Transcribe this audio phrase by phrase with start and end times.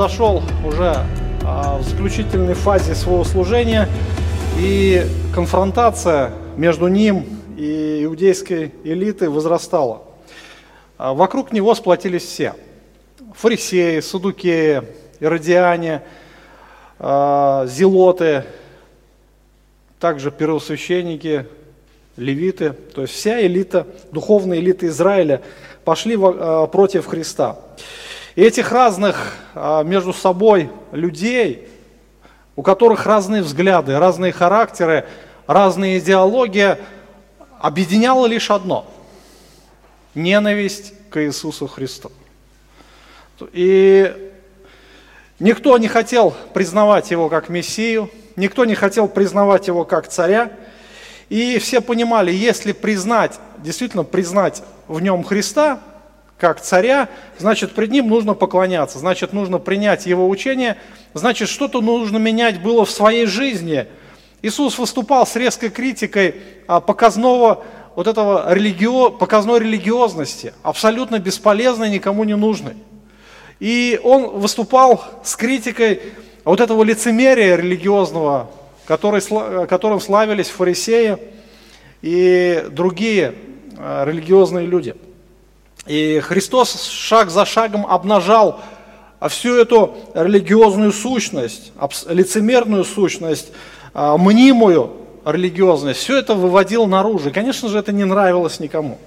[0.00, 1.04] подошел уже
[1.44, 3.86] а, в заключительной фазе своего служения,
[4.58, 7.26] и конфронтация между ним
[7.58, 10.00] и иудейской элитой возрастала.
[10.96, 12.54] А, вокруг него сплотились все.
[13.34, 14.84] Фарисеи, садукеи,
[15.20, 16.00] иродиане,
[16.98, 18.44] а, зелоты,
[19.98, 21.44] также первосвященники,
[22.16, 25.42] левиты, то есть вся элита, духовная элита Израиля
[25.84, 27.58] пошли против Христа.
[28.36, 31.68] И этих разных а, между собой людей,
[32.56, 35.06] у которых разные взгляды, разные характеры,
[35.46, 36.76] разные идеологии,
[37.58, 38.86] объединяло лишь одно–
[40.14, 42.12] ненависть к Иисусу Христу.
[43.52, 44.32] И
[45.38, 50.52] никто не хотел признавать его как Мессию, никто не хотел признавать его как царя,
[51.28, 55.80] и все понимали, если признать, действительно признать в нем Христа,
[56.40, 60.78] как царя, значит, пред ним нужно поклоняться, значит, нужно принять его учение,
[61.12, 63.86] значит, что-то нужно менять было в своей жизни.
[64.40, 67.62] Иисус выступал с резкой критикой а, показного
[67.94, 72.74] вот этого религио, показной религиозности, абсолютно бесполезной, никому не нужной.
[73.58, 76.00] И он выступал с критикой
[76.44, 78.50] вот этого лицемерия религиозного,
[78.86, 79.20] который,
[79.66, 81.18] которым славились фарисеи
[82.00, 83.34] и другие
[83.76, 84.96] а, религиозные люди–
[85.86, 88.60] и Христос шаг за шагом обнажал
[89.28, 91.72] всю эту религиозную сущность,
[92.08, 93.52] лицемерную сущность,
[93.92, 94.92] а, мнимую
[95.24, 97.28] религиозность, все это выводил наружу.
[97.28, 98.98] И, конечно же, это не нравилось никому.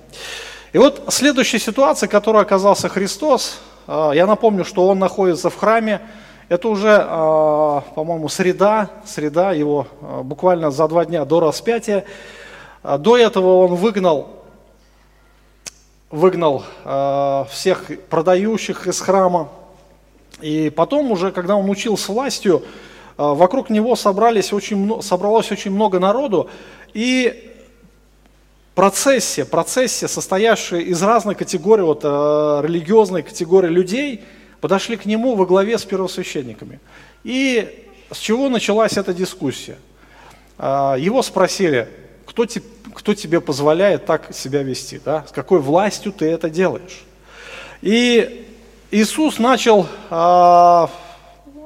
[0.72, 5.56] И вот следующая ситуация, в которой оказался Христос, а, я напомню, что он находится в
[5.56, 6.02] храме,
[6.50, 9.88] это уже, а, по-моему, среда, среда его
[10.24, 12.06] буквально за два дня до распятия.
[12.84, 14.43] До этого он выгнал
[16.14, 19.50] выгнал э, всех продающих из храма.
[20.42, 22.64] И потом уже, когда он учился властью, э,
[23.18, 26.52] вокруг него собрались очень, собралось очень много народу.
[26.94, 27.52] И
[28.76, 32.08] процессия, процессия, состоявшая из разных категорий, вот, э,
[32.64, 34.24] религиозной категории людей,
[34.62, 36.80] подошли к нему во главе с первосвященниками.
[37.24, 39.80] И с чего началась эта дискуссия?
[40.60, 41.90] Э, его спросили,
[42.28, 42.62] кто, те,
[42.94, 45.26] кто тебе позволяет так себя вести, да?
[45.28, 47.04] с какой властью ты это делаешь.
[47.82, 48.48] И
[48.92, 50.90] Иисус начал, а,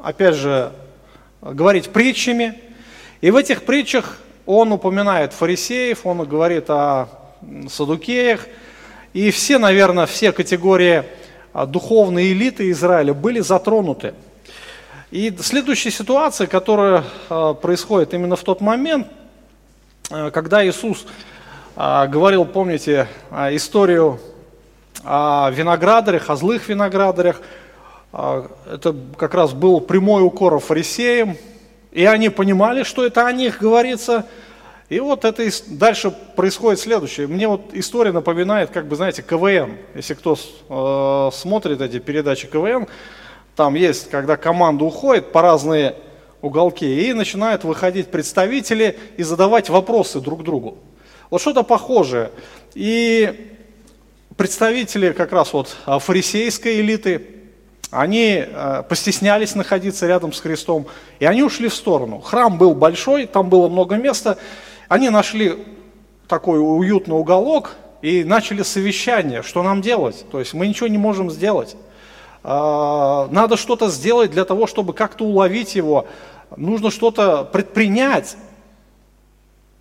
[0.01, 0.71] опять же,
[1.41, 2.59] говорить притчами,
[3.21, 7.09] и в этих притчах он упоминает фарисеев, он говорит о
[7.69, 8.47] садукеях,
[9.13, 11.03] и все, наверное, все категории
[11.53, 14.13] а, духовной элиты Израиля были затронуты.
[15.11, 19.07] И следующая ситуация, которая а, происходит именно в тот момент,
[20.09, 21.06] когда Иисус
[21.75, 24.19] а, говорил, помните, а, историю
[25.03, 27.41] о виноградарях, о злых виноградарях.
[28.13, 31.35] А, это как раз был прямой укор фарисеям,
[31.91, 34.25] и они понимали, что это о них говорится.
[34.88, 37.28] И вот это дальше происходит следующее.
[37.28, 39.75] Мне вот история напоминает, как бы, знаете, КВН.
[39.94, 40.38] Если кто
[40.69, 42.88] э, смотрит эти передачи КВН,
[43.57, 45.95] там есть, когда команда уходит по разные
[46.42, 50.78] уголки, и начинают выходить представители и задавать вопросы друг другу.
[51.30, 52.31] Вот что-то похожее.
[52.74, 53.53] И
[54.36, 57.25] представители как раз вот а, фарисейской элиты,
[57.90, 60.88] они а, постеснялись находиться рядом с Христом,
[61.20, 62.20] и они ушли в сторону.
[62.20, 64.38] Храм был большой, там было много места.
[64.88, 65.58] Они нашли
[66.28, 70.25] такой уютный уголок и начали совещание, что нам делать.
[70.31, 71.75] То есть мы ничего не можем сделать.
[72.50, 76.08] А, надо что-то сделать для того, чтобы как-то уловить его.
[76.56, 78.38] Нужно что-то предпринять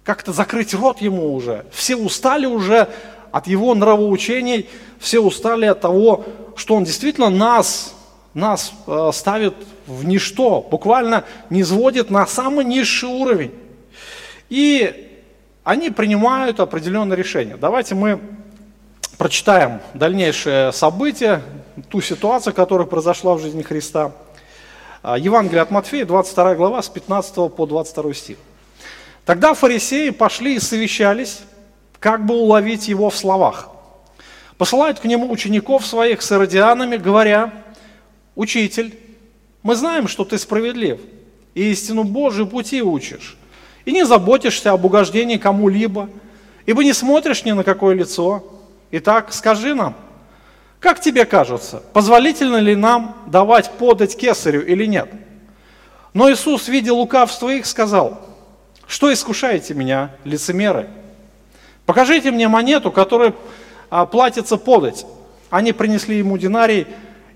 [0.03, 1.65] как-то закрыть рот ему уже.
[1.71, 2.89] Все устали уже
[3.31, 4.69] от его нравоучений,
[4.99, 6.25] все устали от того,
[6.57, 7.95] что он действительно нас,
[8.35, 9.55] нас э, ставит
[9.87, 13.53] в ничто, буквально не сводит на самый низший уровень.
[14.49, 15.21] И
[15.63, 17.57] они принимают определенное решение.
[17.57, 18.19] Давайте мы
[19.19, 21.43] прочитаем дальнейшие события,
[21.89, 24.13] ту ситуацию, которая произошла в жизни Христа.
[25.03, 28.37] Э, Евангелие от Матфея, 22 глава, с 15 по 22 стих.
[29.25, 31.41] Тогда фарисеи пошли и совещались,
[31.99, 33.71] как бы уловить его в словах.
[34.59, 37.53] Посылают к нему учеников своих с иродианами, говоря,
[38.35, 38.99] «Учитель,
[39.63, 41.01] мы знаем, что ты справедлив,
[41.55, 43.37] и истину Божию пути учишь,
[43.85, 46.09] и не заботишься об угождении кому-либо,
[46.67, 48.45] ибо не смотришь ни на какое лицо.
[48.91, 49.97] Итак, скажи нам,
[50.81, 55.09] как тебе кажется, позволительно ли нам давать подать кесарю или нет?»
[56.15, 58.21] Но Иисус, видя лукавство их, сказал–
[58.87, 60.89] что искушаете меня, лицемеры?
[61.87, 63.35] Покажите мне монету, которая
[63.91, 65.07] а, платится подать.
[65.51, 66.87] Они принесли ему динарий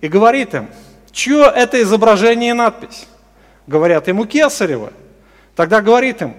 [0.01, 0.69] и говорит им,
[1.13, 3.07] чье это изображение и надпись?
[3.67, 4.93] Говорят ему Кесарева.
[5.57, 6.37] Тогда говорит им,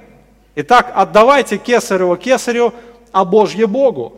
[0.55, 2.73] итак, отдавайте Кесарева Кесарю,
[3.11, 4.17] а Божье Богу.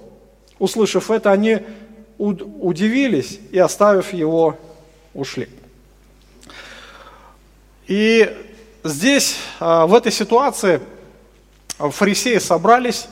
[0.59, 1.59] Услышав это, они
[2.17, 4.57] удивились и, оставив его,
[5.13, 5.49] ушли.
[7.87, 8.31] И
[8.83, 10.79] здесь, а, в этой ситуации,
[11.77, 13.07] фарисеи собрались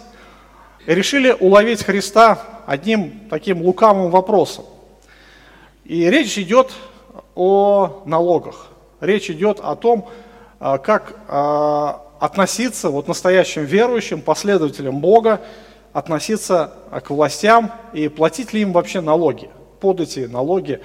[0.86, 4.65] и решили уловить Христа одним таким лукавым вопросом.
[5.83, 6.71] И речь идет
[7.36, 8.68] о налогах.
[9.00, 10.09] Речь идет о том,
[10.59, 15.42] а, как а, относиться вот настоящим верующим, последователям Бога,
[15.93, 16.73] относиться
[17.03, 19.49] к властям и платить ли им вообще налоги,
[19.79, 20.81] под эти налоги,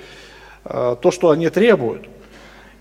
[0.64, 2.08] а, то, что они требуют.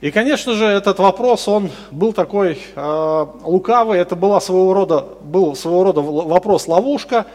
[0.01, 5.55] И, конечно же, этот вопрос, он был такой э, лукавый, это была своего рода, был
[5.55, 7.25] своего рода вопрос-ловушка.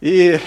[0.00, 0.38] И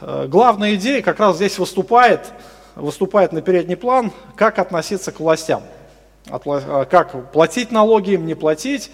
[0.00, 2.32] э, главная идея как раз здесь выступает,
[2.74, 5.62] выступает на передний план, как относиться к властям,
[6.28, 8.90] Отла, как платить налоги им, не платить.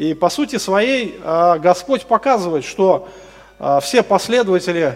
[0.00, 3.10] И по сути своей э, Господь показывает, что
[3.58, 4.94] э, все последователи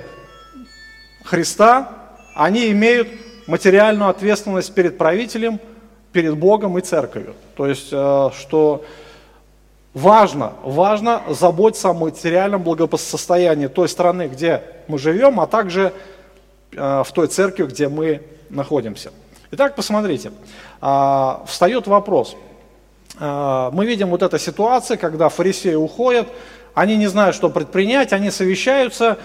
[1.24, 1.90] Христа,
[2.34, 3.08] они имеют
[3.46, 5.60] материальную ответственность перед правителем,
[6.12, 7.34] перед Богом и церковью.
[7.54, 8.86] То есть, э, что
[9.92, 15.92] важно, важно заботиться о материальном благосостоянии той страны, где мы живем, а также
[16.72, 19.12] в той церкви, где мы находимся.
[19.50, 20.32] Итак, посмотрите,
[20.80, 22.36] а, встает вопрос.
[23.18, 26.28] А, мы видим вот эту ситуацию, когда фарисеи уходят,
[26.74, 29.18] они не знают, что предпринять, они совещаются,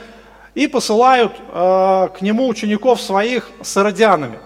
[0.55, 4.39] и посылают э, к нему учеников своих с иродианами,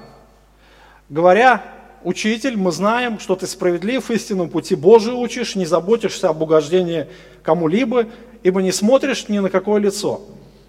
[1.10, 1.64] говоря,
[2.04, 7.08] учитель, мы знаем, что ты справедлив, истинном пути Божий учишь, не заботишься об угождении
[7.42, 8.08] кому-либо,
[8.44, 10.22] ибо не смотришь ни на какое лицо.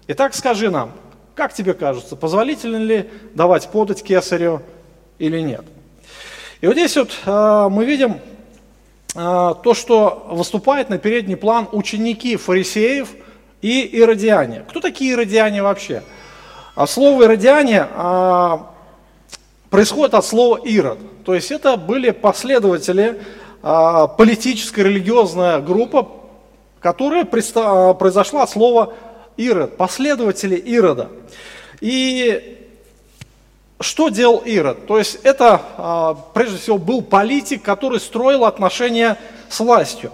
[0.07, 0.93] Итак, скажи нам,
[1.35, 4.61] как тебе кажется, позволительно ли давать подать кесарю
[5.19, 5.65] или нет?
[6.61, 8.34] И вот здесь вот э, мы видим э,
[9.15, 13.09] то, что выступает на передний план ученики фарисеев–
[13.65, 14.63] и иродиане.
[14.69, 16.03] Кто такие иродиане вообще?
[16.75, 18.71] А слово иродиане а,
[19.71, 20.99] происходит от слова ирод.
[21.23, 23.19] То есть это были последователи,
[23.63, 26.11] а, политическая религиозная группа,
[26.79, 28.93] которая произошла от слова
[29.35, 31.09] ирод, последователи ирода.
[31.81, 32.54] И
[33.79, 34.87] что делал Ирод?
[34.87, 39.17] То есть это, а, прежде всего, был политик, который строил отношения
[39.49, 40.11] с властью.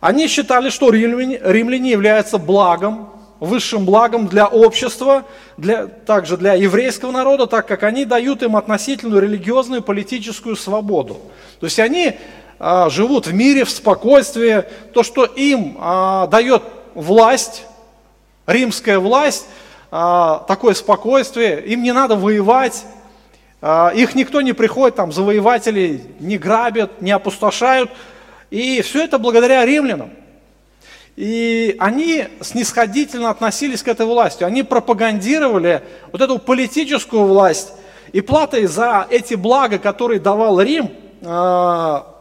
[0.00, 3.10] Они считали, что римляне, римляне являются благом,
[3.40, 5.24] высшим благом для общества,
[5.56, 11.18] для, также для еврейского народа, так как они дают им относительную религиозную политическую свободу.
[11.58, 12.18] То есть они
[12.60, 14.64] а, живут в мире, в спокойствии.
[14.94, 16.62] То, что им а, дает
[16.94, 17.64] власть,
[18.46, 19.46] римская власть,
[20.48, 22.84] такое спокойствие, им не надо воевать,
[23.60, 27.90] а, их никто не приходит, там, завоеватели не грабят, не опустошают–
[28.52, 30.10] и все это благодаря римлянам.
[31.16, 34.44] И они снисходительно относились к этой власти.
[34.44, 37.72] Они пропагандировали вот эту политическую власть.
[38.12, 40.90] И платой за эти блага, которые давал Рим,
[41.24, 42.14] а,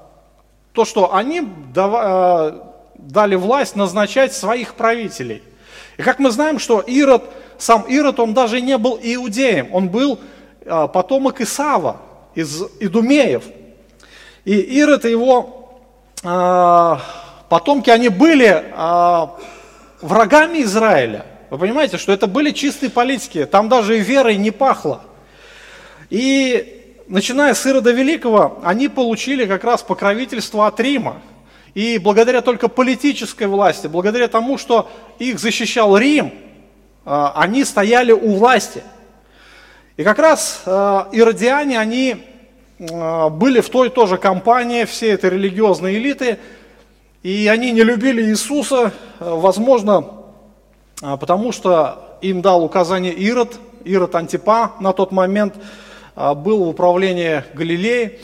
[0.72, 1.42] то, что они
[1.76, 5.44] а, дали власть назначать своих правителей.
[5.98, 7.26] И как мы знаем, что Ирод,
[7.62, 10.20] сам Ирод, он даже не был иудеем, он был
[10.66, 12.02] а, потомок Исава
[12.34, 13.44] из Идумеев.
[14.46, 15.80] И Ирод его
[16.24, 17.00] а,
[17.50, 19.36] потомки, они были а,
[20.02, 21.26] врагами Израиля.
[21.52, 25.02] Вы понимаете, что это были чистые политики, там даже и верой не пахло.
[26.10, 31.22] И начиная с Ирода Великого, они получили как раз покровительство от Рима.
[31.76, 34.90] И благодаря только политической власти, благодаря тому, что
[35.20, 36.34] их защищал Рим,
[37.04, 38.84] они стояли у власти.
[39.98, 42.32] И как раз иродиане, они
[42.90, 46.40] а, были в той тоже компании, все это религиозные элиты,
[47.22, 50.06] и они не любили Иисуса, а, возможно,
[51.02, 55.56] а, потому что им дал указание Ирод, Ирод Антипа на тот момент
[56.16, 58.20] был в управлении Галилеи.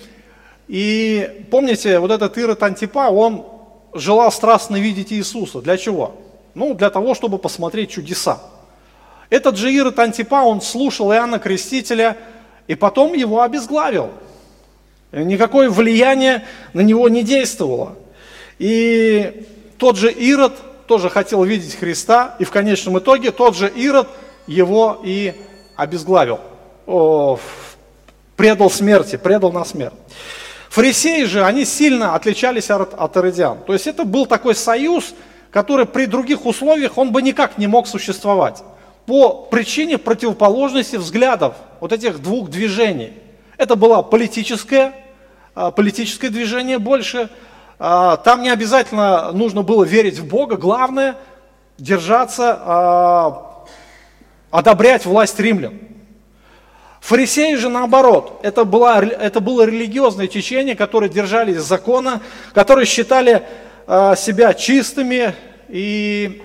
[0.67, 3.45] И помните, вот этот Ирод Антипа, он
[3.93, 5.61] желал страстно видеть Иисуса.
[5.61, 6.15] Для чего?
[6.53, 8.39] Ну, для того, чтобы посмотреть чудеса.
[9.29, 12.17] Этот же Ирод Антипа, он слушал Иоанна Крестителя,
[12.67, 14.11] и потом его обезглавил–
[15.11, 17.95] Никакое влияние на него не действовало.
[18.59, 20.53] И тот же Ирод
[20.85, 24.07] тоже хотел видеть Христа, и в конечном итоге тот же Ирод
[24.47, 25.33] его и
[25.75, 26.39] обезглавил,
[26.85, 27.39] о,
[28.35, 29.93] предал смерти, предал на смерть.
[30.69, 33.59] Фарисеи же, они сильно отличались от, от иродиан.
[33.65, 35.13] То есть это был такой союз,
[35.51, 38.61] который при других условиях он бы никак не мог существовать.
[39.07, 43.13] По причине противоположности взглядов вот этих двух движений–
[43.57, 44.93] Это было политическое,
[45.55, 47.29] а, политическое движение больше.
[47.79, 50.57] А, там не обязательно нужно было верить в Бога.
[50.57, 51.15] Главное–
[51.79, 53.65] держаться, а,
[54.51, 55.79] одобрять власть римлян.
[56.99, 62.21] Фарисеи же наоборот, это, было это было религиозное течение, которые держались закона,
[62.53, 63.43] которые считали
[63.87, 65.33] себя чистыми
[65.69, 66.41] и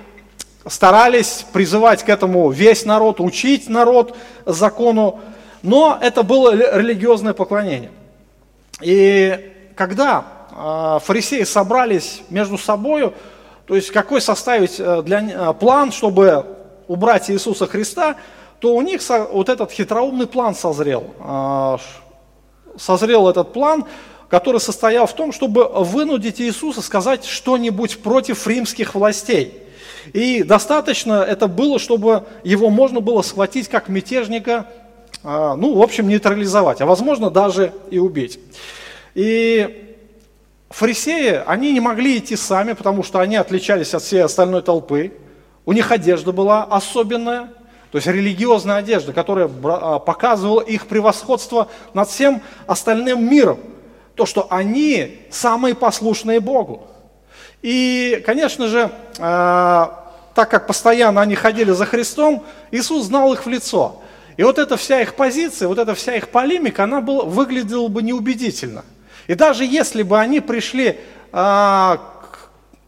[0.67, 4.17] старались призывать к этому весь народ, учить народ
[4.47, 5.21] закону,
[5.63, 7.91] но это было религиозное поклонение.
[8.81, 13.13] И когда а, фарисеи собрались между собой,
[13.67, 16.45] то есть какой составить э, для, э, план, чтобы
[16.89, 18.17] убрать Иисуса Христа,
[18.59, 21.15] то у них вот этот хитроумный план созрел.
[21.21, 21.79] А,
[22.77, 23.85] созрел этот план,
[24.29, 29.63] который состоял в том, чтобы вынудить Иисуса сказать что-нибудь против римских властей.
[30.13, 34.67] И достаточно это было, чтобы его можно было схватить как мятежника,
[35.25, 38.41] а, ну, в общем, нейтрализовать, а возможно даже и убить.
[39.15, 39.97] И
[40.71, 45.13] фарисеи, они не могли идти сами, потому что они отличались от всей остальной толпы.
[45.65, 47.51] У них одежда была особенная,
[47.93, 53.61] то есть религиозная одежда, которая а, показывала их превосходство над всем остальным миром.
[54.17, 56.87] То, что они самые послушные Богу.
[57.63, 63.49] И, конечно же, а, так как постоянно они ходили за Христом, Иисус знал их в
[63.49, 64.03] лицо.
[64.37, 68.03] И вот эта вся их позиция, вот эта вся их полемика, она была, выглядела бы
[68.03, 68.85] неубедительно.
[69.29, 70.99] И даже если бы они пришли
[71.31, 72.01] а,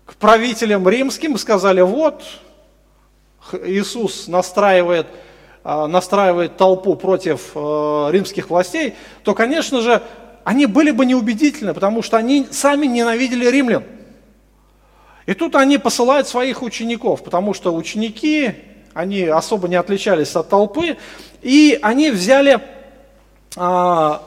[0.07, 2.23] к правителям римским и сказали, вот,
[3.64, 5.07] Иисус настраивает,
[5.62, 10.02] а, настраивает толпу против а, римских властей, то, конечно же,
[10.45, 13.85] они были бы неубедительны, потому что они сами ненавидели римлян.
[15.26, 18.52] И тут они посылают своих учеников, потому что ученики,
[18.93, 20.97] они особо не отличались от толпы,
[21.43, 22.61] и они взяли
[23.57, 24.23] а,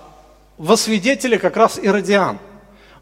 [0.58, 2.40] во свидетели как раз иродиан.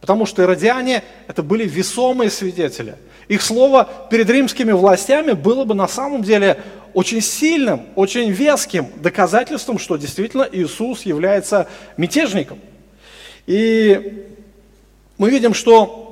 [0.01, 2.95] Потому что иродиане это были весомые свидетели.
[3.27, 6.61] Их слово перед римскими властями было бы на самом деле
[6.93, 12.59] очень сильным, очень веским доказательством, что действительно Иисус является мятежником.
[13.47, 14.27] И
[15.17, 16.04] мы видим, что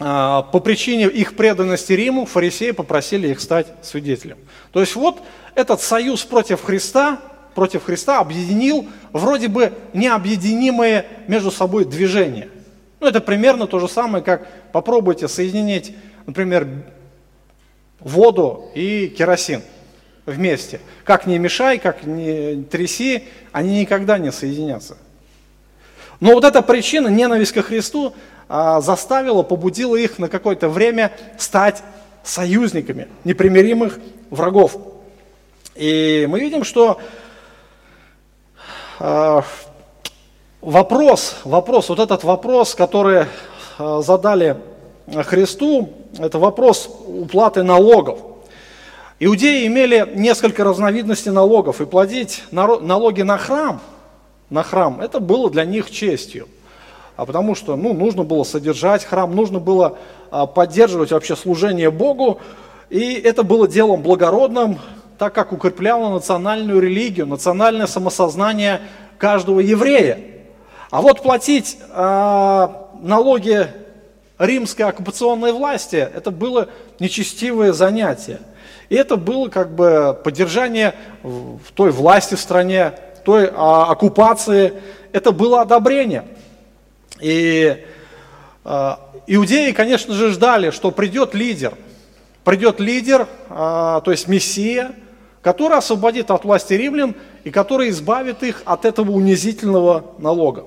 [0.00, 4.38] по причине их преданности Риму фарисеи попросили их стать свидетелем.
[4.72, 5.20] То есть вот
[5.54, 7.20] этот союз против Христа,
[7.54, 12.48] против Христа объединил вроде бы необъединимые между собой движения.
[12.98, 16.66] Ну, это примерно то же самое, как попробуйте соединить, например,
[17.98, 19.60] воду и керосин
[20.24, 20.80] вместе.
[21.04, 24.96] Как не мешай, как не тряси, они никогда не соединятся.
[26.20, 28.14] Но вот эта причина, ненависть ко Христу,
[28.52, 31.84] а, заставила, побудила их на какое-то время стать
[32.24, 34.76] союзниками непримиримых врагов.
[35.76, 36.98] И мы видим, что
[38.98, 39.44] а,
[40.60, 43.26] вопрос, вопрос, вот этот вопрос, который
[43.78, 44.56] а, задали
[45.06, 45.88] Христу,
[46.18, 48.18] это вопрос уплаты налогов.
[49.20, 53.80] Иудеи имели несколько разновидностей налогов, и платить налоги на храм–
[54.50, 56.48] на храм, это было для них честью.
[57.20, 59.98] А потому что ну, нужно было содержать храм, нужно было
[60.30, 62.40] а, поддерживать вообще служение Богу,
[62.88, 64.78] и это было делом благородным,
[65.18, 68.80] так как укрепляло национальную религию, национальное самосознание
[69.18, 70.18] каждого еврея.
[70.90, 72.68] А вот платить э,
[73.02, 73.66] налоги
[74.38, 76.68] римской оккупационной власти, это было
[77.00, 78.40] нечестивое занятие.
[78.88, 82.94] И это было как бы поддержание в той власти в стране,
[83.26, 84.72] той а, оккупации,
[85.12, 86.24] это было одобрение.
[87.20, 87.84] И
[88.64, 91.74] а, иудеи, конечно же, ждали, что придет лидер,
[92.44, 94.92] придет лидер, а, то есть Мессия,
[95.42, 100.64] который освободит от власти римлян и который избавит их от этого унизительного налога.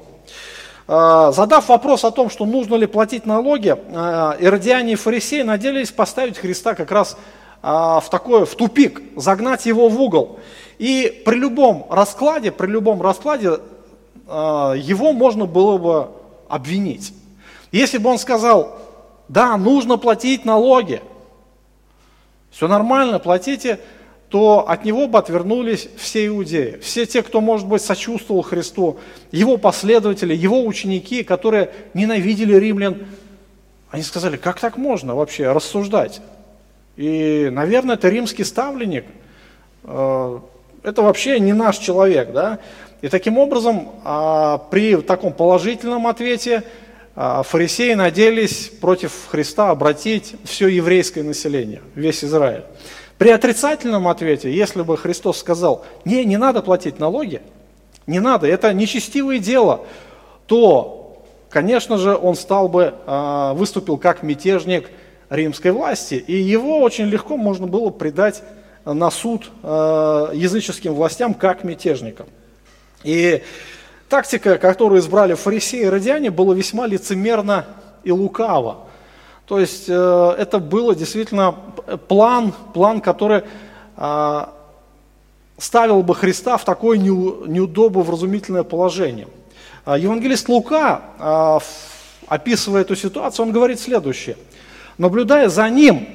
[0.87, 6.37] А, задав вопрос о том, что нужно ли платить налоги, иродиане и фарисеи надеялись поставить
[6.37, 7.17] Христа как раз
[7.61, 10.39] в такой, в тупик, загнать его в угол.
[10.79, 13.59] И при любом раскладе, при любом раскладе
[14.27, 16.07] его можно было бы
[16.53, 17.13] обвинить.
[17.71, 18.79] Если бы он сказал,
[19.27, 21.01] да, нужно платить налоги,
[22.51, 23.79] все нормально, платите,
[24.29, 28.99] то от него бы отвернулись все иудеи, все те, кто, может быть, сочувствовал Христу,
[29.31, 33.07] его последователи, его ученики, которые ненавидели римлян,
[33.89, 36.21] они сказали, как так можно вообще рассуждать?
[36.97, 39.05] И, наверное, это римский ставленник,
[39.83, 40.39] э,
[40.83, 42.59] это вообще не наш человек, да.
[43.03, 46.63] И таким образом, а, при таком положительном ответе
[47.17, 52.63] а, фарисеи надеялись против Христа обратить все еврейское население, весь Израиль.
[53.17, 57.41] При отрицательном ответе, если бы Христос сказал, не, не надо платить налоги,
[58.07, 59.81] не надо, это нечестивое дело,
[60.47, 64.89] то, конечно же, он стал бы, а, выступил как мятежник
[65.29, 68.43] римской власти, и его очень легко можно было предать
[68.85, 72.27] на суд языческим властям как мятежникам.
[73.03, 73.43] И
[74.09, 77.65] тактика, которую избрали фарисеи и радиане, была весьма лицемерна
[78.03, 78.87] и лукава.
[79.45, 81.55] То есть э, это было действительно
[82.07, 83.43] план, план, который
[83.95, 84.53] а,
[85.57, 89.27] ставил бы Христа в такое неудобовразумительное положение.
[89.85, 91.59] А, евангелист Лука, а,
[92.27, 94.37] описывая эту ситуацию, он говорит следующее.
[94.97, 96.07] Наблюдая за ним,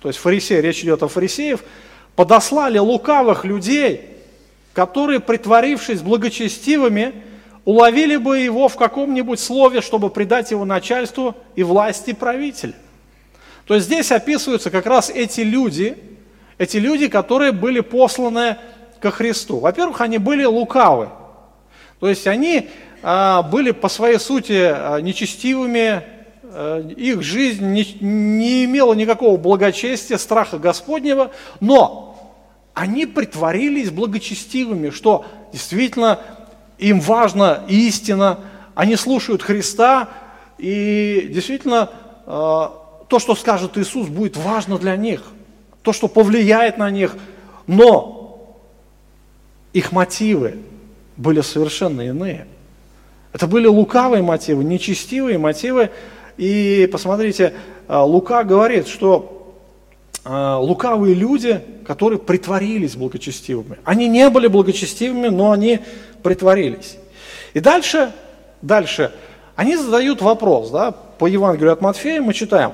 [0.00, 1.62] то есть фарисеи, речь идет о фарисеев,
[2.16, 4.19] подослали лукавых людей,
[4.72, 7.22] которые, притворившись благочестивыми,
[7.64, 12.74] уловили бы его в каком-нибудь слове, чтобы предать его начальству и власти правителя.
[13.66, 15.96] То есть здесь описываются как раз эти люди–
[16.60, 18.58] эти люди, которые были посланы
[19.00, 19.60] ко Христу.
[19.60, 21.08] Во-первых, они были лукавы.
[22.00, 22.68] То есть они
[23.02, 26.02] а, были по своей сути а, нечестивыми,
[26.42, 32.09] а, их жизнь не, не имела никакого благочестия, страха Господнего, но
[32.74, 36.20] они притворились благочестивыми, что действительно
[36.78, 38.40] им важна истина,
[38.74, 40.08] они слушают Христа,
[40.58, 41.90] и действительно
[42.26, 45.22] то, что скажет Иисус, будет важно для них–
[45.82, 47.16] то, что повлияет на них,
[47.66, 48.56] но
[49.72, 50.58] их мотивы
[51.16, 52.46] были совершенно иные.
[53.32, 55.90] Это были лукавые мотивы, нечестивые мотивы.
[56.36, 57.54] И посмотрите,
[57.86, 59.39] а, Лука говорит, что а,
[60.24, 63.78] лукавые люди, которые притворились благочестивыми.
[63.84, 65.80] Они не были благочестивыми, но они
[66.22, 66.96] притворились.
[67.54, 68.12] И дальше,
[68.62, 69.12] дальше,
[69.56, 72.72] они задают вопрос, да, по Евангелию от Матфея мы читаем,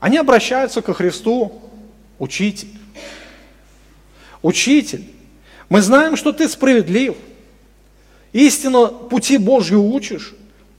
[0.00, 1.52] они обращаются ко Христу
[2.18, 2.68] Учитель.
[4.42, 5.04] Учитель.
[5.68, 7.14] Мы знаем, что ты справедлив.
[8.32, 10.34] Истину пути Божью учишь.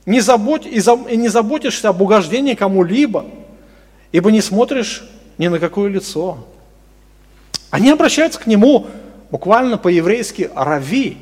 [0.05, 3.25] Не забудь, и, за, и не заботишься об угождении кому-либо,
[4.11, 5.03] ибо не смотришь
[5.37, 6.37] ни на какое лицо.
[7.69, 8.87] Они обращаются к нему
[9.29, 11.17] буквально по-еврейски «рави»,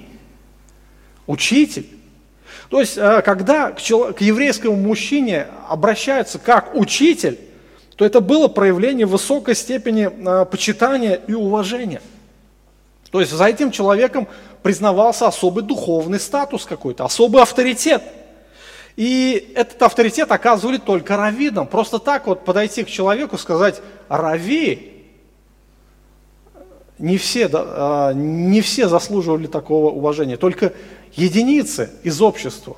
[1.28, 1.88] учитель.
[2.70, 7.40] То есть, э, когда к еврейскому мужчине обращаются как учитель,
[7.96, 12.02] то это было проявление высокой степени а, почитания и уважения.
[13.12, 14.28] То есть за этим человеком
[14.64, 18.04] признавался особый духовный статус какой-то, особый авторитет.
[18.96, 21.68] И этот авторитет оказывали только раввинам.
[21.68, 24.92] Просто так вот подойти к человеку, сказать «рави»,
[26.98, 30.72] не все, а, не все заслуживали такого уважения, только
[31.14, 32.78] единицы из общества.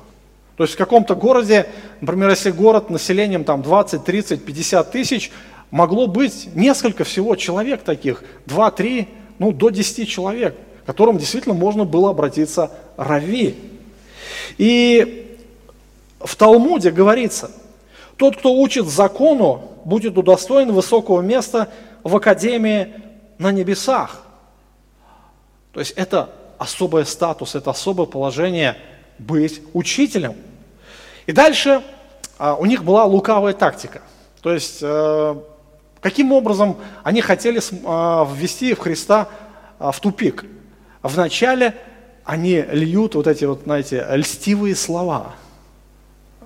[0.56, 1.68] То есть в каком-то городе,
[2.00, 5.30] например, если город населением там 20, 30, 50 тысяч,
[5.70, 11.54] могло быть несколько всего человек таких, 2, 3, ну до 10 человек, к которым действительно
[11.54, 13.54] можно было обратиться рави.
[14.56, 15.27] И
[16.20, 17.50] в Талмуде говорится,
[18.16, 21.68] тот, кто учит закону, будет удостоен высокого места
[22.02, 22.94] в академии
[23.38, 24.22] на небесах.
[25.72, 28.76] То есть это особый статус, это особое положение
[29.18, 30.34] быть учителем–
[31.28, 31.82] и дальше
[32.38, 34.00] а, у них была лукавая тактика.
[34.40, 35.36] То есть, э,
[36.00, 39.28] каким образом они хотели а, ввести в Христа
[39.78, 40.46] а, в тупик.
[41.02, 41.74] Вначале
[42.24, 45.34] они льют вот эти вот, знаете, льстивые слова.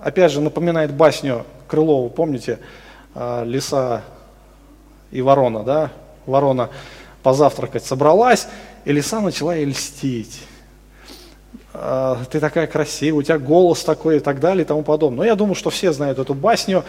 [0.03, 2.59] Опять же, напоминает басню Крылова, помните,
[3.15, 4.01] лиса
[5.11, 5.91] и ворона, да?
[6.25, 6.69] Ворона
[7.21, 8.49] позавтракать собралась,
[8.83, 10.41] и лиса начала ей льстить.
[11.73, 15.19] А, ты такая красивая, у тебя голос такой и так далее и тому подобное.
[15.19, 16.83] Но я думаю, что все знают эту басню.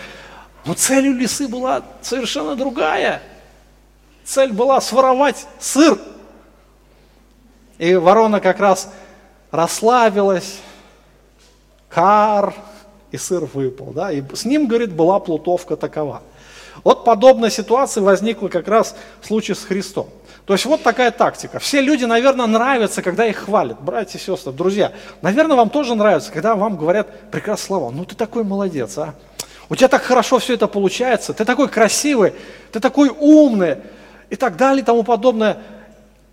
[0.64, 3.22] Но цель у лисы была совершенно другая.
[4.24, 6.00] Цель была своровать сыр.
[7.79, 8.90] И ворона как раз
[9.53, 10.59] расслабилась,
[11.88, 12.55] кар,
[13.14, 13.92] и сыр выпал.
[13.92, 14.11] Да?
[14.11, 16.22] И с ним, говорит, была плутовка такова.
[16.83, 20.09] Вот подобная ситуация возникла как раз в случае с Христом.
[20.46, 21.61] То есть вот такая тактика.
[21.61, 23.81] Все люди, наверное, нравятся, когда их хвалят.
[23.81, 27.90] Братья и сестры, друзья, наверное, вам тоже нравится, когда вам говорят прекрасные слова.
[27.92, 29.14] Ну ты такой молодец, а?
[29.68, 32.35] У тебя так хорошо все это получается, ты такой красивый,
[32.72, 33.77] ты такой умный
[34.29, 35.59] и так далее и тому подобное.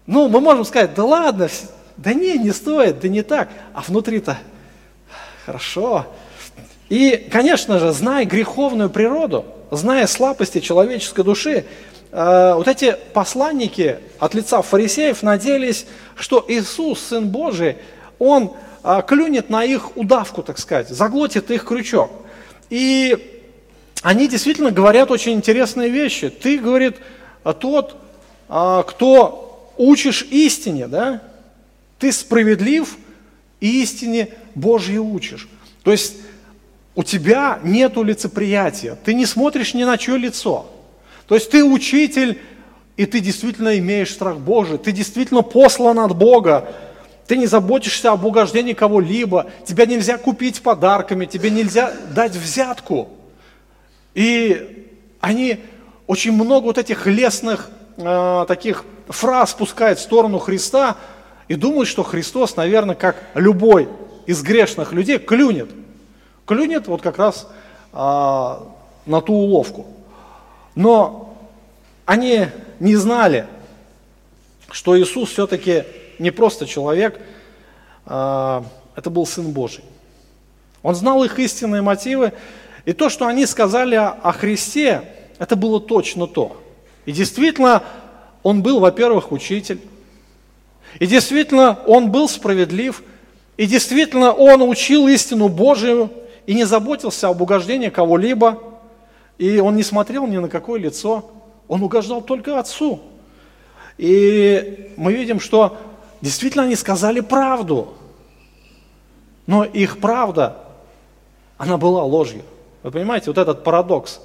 [0.08, 1.48] Ну, мы можем сказать, да ладно,
[1.96, 3.50] да не, не стоит, да не так.
[3.74, 4.38] А внутри-то
[5.46, 6.08] хорошо.
[6.92, 11.66] И, конечно же, зная греховную природу, зная слабости человеческой души,
[12.12, 17.78] Э, вот эти посланники от лица фарисеев надеялись, что Иисус, Сын Божий,
[18.20, 22.12] Он э, клюнет на их удавку, так сказать, заглотит их крючок.
[22.70, 23.46] И
[24.02, 26.30] они действительно говорят очень интересные вещи.
[26.30, 26.98] Ты, говорит,
[27.60, 27.96] тот,
[28.50, 31.22] э, кто учишь истине, да?
[31.98, 32.98] Ты справедлив,
[33.62, 35.48] и истине Божьей учишь.
[35.84, 36.16] То есть
[36.96, 40.66] у тебя нет лицеприятия, ты не смотришь ни на чье лицо.
[41.28, 42.40] То есть ты учитель,
[42.98, 46.74] и ты действительно имеешь страх Божий, ты действительно послан от Бога,
[47.28, 53.10] ты не заботишься об угождении кого-либо, тебя нельзя купить подарками, тебе нельзя дать взятку.
[54.14, 54.90] И
[55.22, 55.60] они
[56.08, 60.98] очень много вот этих лесных э, таких фраз пускают в сторону Христа
[61.48, 63.88] и думают, что Христос, наверное, как любой
[64.26, 65.70] из грешных людей, клюнет.
[66.46, 67.48] Клюнет вот как раз
[67.94, 69.86] э, на ту уловку.
[70.76, 71.36] Но
[72.06, 72.48] они
[72.80, 73.48] не знали,
[74.72, 75.84] что Иисус все-таки
[76.20, 77.20] не просто человек,
[78.06, 78.64] а,
[78.96, 79.84] это был Сын Божий.
[80.84, 82.34] Он знал их истинные мотивы,
[82.86, 85.04] и то, что они сказали о Христе,
[85.38, 86.62] это было точно то.
[87.06, 87.84] И действительно,
[88.44, 89.80] он был, во-первых, учитель,
[91.00, 93.04] и действительно, он был справедлив,
[93.58, 96.10] и действительно, он учил истину Божию
[96.46, 98.60] и не заботился об угождении кого-либо,
[99.38, 101.32] и он не смотрел ни на какое лицо,
[101.68, 103.02] он угождал только Отцу.
[103.98, 105.78] И мы видим, что
[106.22, 107.94] действительно они сказали правду,
[109.48, 110.58] но их правда,
[111.58, 112.42] она была ложью.
[112.84, 114.22] Вы понимаете, вот этот парадокс.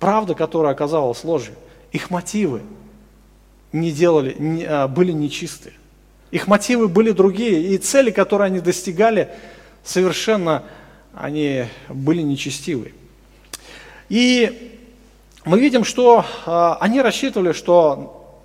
[0.00, 1.54] Правда, которая оказалась ложью,
[1.92, 2.62] их мотивы
[3.72, 5.74] не делали, не, а, были нечистые.
[6.30, 9.30] Их мотивы были другие, и цели, которые они достигали,
[9.84, 10.64] совершенно
[11.16, 12.92] они были нечестивые.
[14.08, 14.80] И
[15.44, 18.40] мы видим, что э, они рассчитывали, что,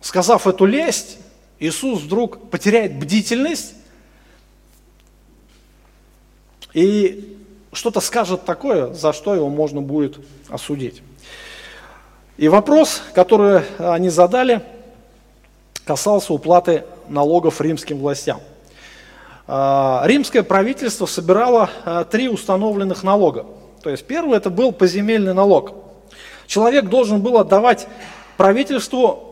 [0.00, 1.18] сказав эту лесть,
[1.58, 3.74] Иисус вдруг потеряет бдительность
[6.74, 7.38] и
[7.72, 11.02] что-то скажет такое, за что его можно будет осудить.
[12.36, 14.62] И вопрос, который они задали,
[15.84, 18.40] касался уплаты налогов римским властям.
[19.48, 23.46] А, римское правительство собирало а, три установленных налога.
[23.82, 25.72] То есть первый это был поземельный налог.
[26.46, 27.86] Человек должен был отдавать
[28.36, 29.26] правительству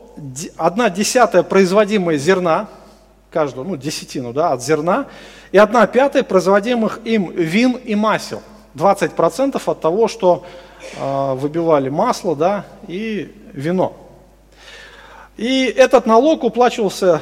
[0.57, 2.69] одна десятая производимая зерна,
[3.31, 5.07] каждую, ну, десятину, да, от зерна,
[5.51, 8.43] и одна пятая производимых им вин и масел.
[8.77, 10.45] 20% от того, что
[10.97, 14.04] э, выбивали масло, да, и вино.
[15.37, 17.21] И этот налог уплачивался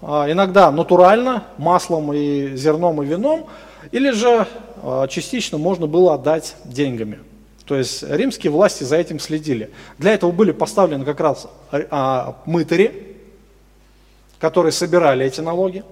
[0.00, 3.46] э, иногда натурально, маслом и зерном и вином,
[3.92, 4.46] или же
[4.82, 7.20] э, частично можно было отдать деньгами.
[7.70, 9.70] То есть римские власти за этим следили.
[9.96, 13.16] Для этого были поставлены как раз а, мытари,
[14.40, 15.84] которые собирали эти налоги.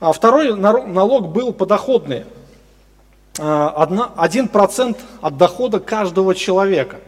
[0.00, 2.24] А второй налог был подоходный.
[3.38, 7.00] А, один процент от дохода каждого человека а,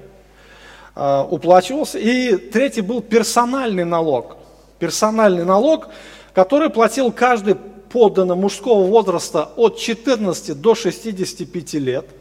[1.31, 1.99] уплачивался.
[1.99, 4.37] И третий был персональный налог.
[4.79, 5.89] Персональный налог,
[6.35, 12.07] который платил каждый подданный мужского возраста от 14 до 65 лет–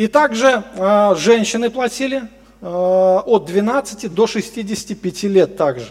[0.00, 2.22] и также э, женщины платили
[2.62, 5.88] э, от 12 до 65 лет также.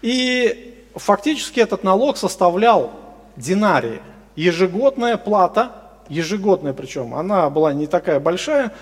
[0.00, 2.90] И фактически этот налог составлял
[3.36, 4.00] динарии.
[4.34, 5.70] Ежегодная плата,
[6.08, 8.72] ежегодная причем, она была не такая большая,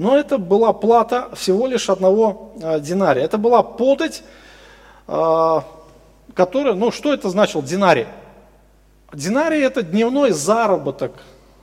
[0.00, 3.22] но это была плата всего лишь одного э, динария.
[3.22, 4.22] Это была подать,
[5.06, 5.60] э,
[6.32, 8.06] которая, ну что это значил динарий?
[9.12, 11.12] Динарий это дневной заработок,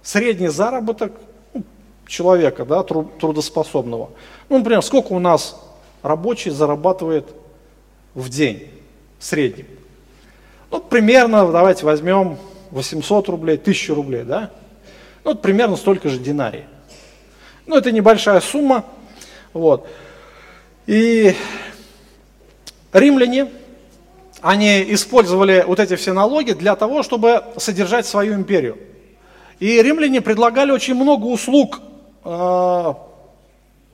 [0.04, 1.14] средний заработок
[2.06, 4.12] человека, да, трудоспособного.
[4.50, 5.60] Ну, например, сколько у нас
[6.04, 7.26] рабочий зарабатывает
[8.14, 8.70] в день
[9.18, 9.66] в среднем?
[10.70, 12.38] Ну, примерно, давайте возьмем
[12.70, 14.52] 800 рублей, 1000 рублей, да?
[15.24, 16.66] Ну, вот примерно столько же динарий.
[17.68, 18.86] Ну, это небольшая сумма,
[19.54, 19.88] вот.
[20.88, 21.36] И
[22.94, 23.50] римляне,
[24.42, 28.78] они использовали вот эти все налоги для того, чтобы содержать свою империю.
[29.60, 31.82] И римляне предлагали очень много услуг
[32.24, 32.98] а,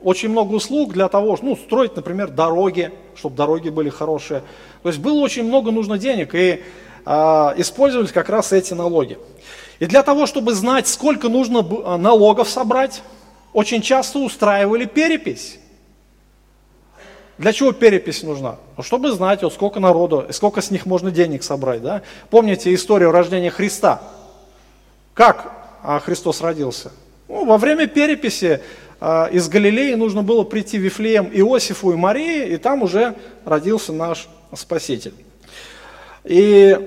[0.04, 4.42] очень много услуг для того, ну, строить, например, дороги, чтобы дороги были хорошие.
[4.82, 6.62] То есть было очень много нужно денег, и
[7.06, 7.12] э,
[7.58, 9.18] использовались как раз эти налоги.
[9.80, 13.02] И для того, чтобы знать, сколько нужно а, налогов собрать,
[13.54, 15.60] очень часто устраивали перепись.
[17.38, 18.58] Для чего перепись нужна?
[18.78, 21.82] Ну, чтобы знать, вот сколько народу, сколько с них можно денег собрать.
[21.82, 22.04] Да?
[22.30, 24.02] Помните историю рождения Христа?
[25.14, 25.52] Как
[26.04, 26.92] Христос родился?
[27.28, 28.62] Ну, во время переписи
[29.02, 33.92] э, из Галилеи нужно было прийти в Вифлеем Иосифу и Марии, и там уже родился
[33.92, 35.14] наш Спаситель.
[36.24, 36.78] И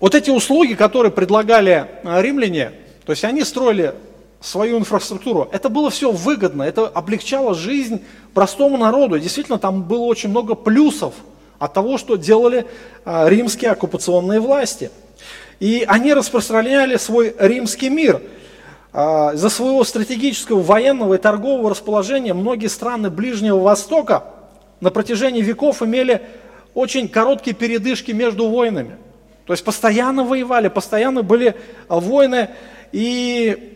[0.00, 2.72] вот эти услуги, которые предлагали а, римляне,
[3.04, 3.94] то есть они строили
[4.44, 8.02] свою инфраструктуру, это было все выгодно, это облегчало жизнь
[8.34, 9.18] простому народу.
[9.18, 11.14] Действительно, там было очень много плюсов
[11.58, 12.66] от того, что делали
[13.06, 14.90] а, римские оккупационные власти.
[15.60, 18.20] И они распространяли свой римский мир.
[18.92, 24.24] А, из-за своего стратегического военного и торгового расположения многие страны Ближнего Востока
[24.80, 26.20] на протяжении веков имели
[26.74, 28.98] очень короткие передышки между войнами.
[29.46, 31.54] То есть постоянно воевали, постоянно были
[31.88, 32.50] войны,
[32.92, 33.74] и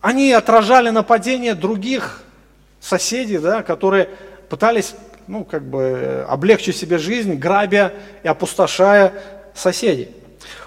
[0.00, 2.22] они отражали нападения других
[2.80, 4.10] соседей, да, которые
[4.48, 4.94] пытались
[5.26, 9.12] ну, как бы облегчить себе жизнь, грабя и опустошая
[9.54, 10.10] соседей.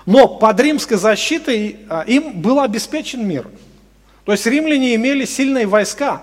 [0.06, 3.48] Но под римской защитой а, им был обеспечен мир.
[4.26, 6.22] То есть римляне имели сильные войска,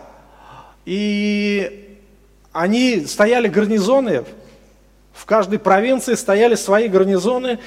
[0.85, 1.99] и
[2.53, 4.25] они стояли гарнизоны,
[5.12, 7.59] в каждой провинции стояли свои гарнизоны,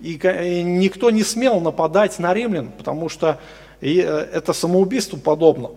[0.00, 0.16] и
[0.64, 3.40] никто не смел нападать на римлян, потому что
[3.92, 5.70] э, это самоубийству подобно.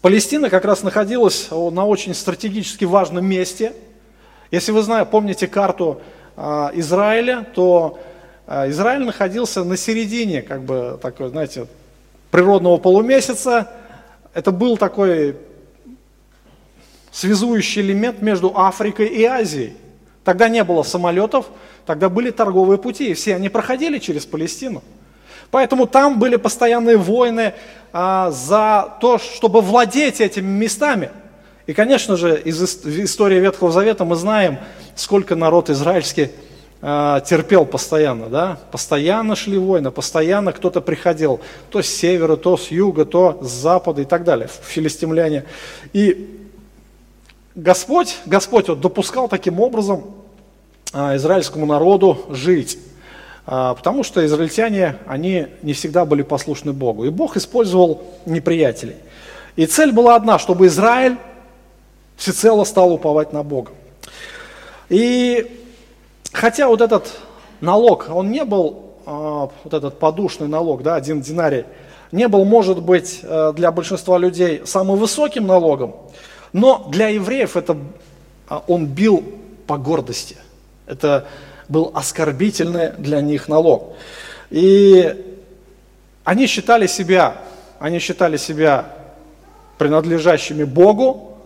[0.00, 3.72] Палестина как раз находилась на очень стратегически важном месте.
[4.50, 6.00] Если вы знаете, помните карту
[6.36, 7.98] а, Израиля, то
[8.46, 11.66] Израиль находился на середине, как бы такой, знаете,
[12.30, 13.70] природного полумесяца.
[14.32, 15.36] Это был такой
[17.12, 19.74] связующий элемент между Африкой и Азией.
[20.24, 21.46] Тогда не было самолетов,
[21.86, 24.82] тогда были торговые пути, и все они проходили через Палестину.
[25.50, 27.54] Поэтому там были постоянные войны
[27.92, 31.10] а, за то, чтобы владеть этими местами.
[31.66, 34.58] И, конечно же, из истории Ветхого Завета мы знаем,
[34.94, 36.30] сколько народ израильский
[36.82, 38.58] а, терпел постоянно, да?
[38.70, 44.02] Постоянно шли войны, постоянно кто-то приходил, то с севера, то с юга, то с запада
[44.02, 45.44] и так далее, филистимляне.
[45.92, 46.48] И
[47.54, 50.04] Господь, Господь вот допускал таким образом
[50.92, 52.78] а, израильскому народу жить.
[53.46, 57.04] А, потому что израильтяне, они не всегда были послушны Богу.
[57.04, 58.96] И Бог использовал неприятелей.
[59.56, 61.16] И цель была одна, чтобы Израиль
[62.16, 63.72] всецело стал уповать на Бога.
[64.88, 65.58] И
[66.32, 67.10] хотя вот этот
[67.60, 71.64] налог, он не был, а, вот этот подушный налог, да, один динарий,
[72.12, 75.94] не был, может быть, э, для большинства людей самым высоким налогом,
[76.52, 77.76] но для евреев это
[78.48, 79.22] а, он бил
[79.68, 80.36] по гордости.
[80.86, 81.28] Это
[81.70, 83.94] был оскорбительный для них налог.
[84.50, 85.16] И
[86.24, 87.36] они считали себя,
[87.78, 88.86] они считали себя
[89.78, 91.38] принадлежащими Богу,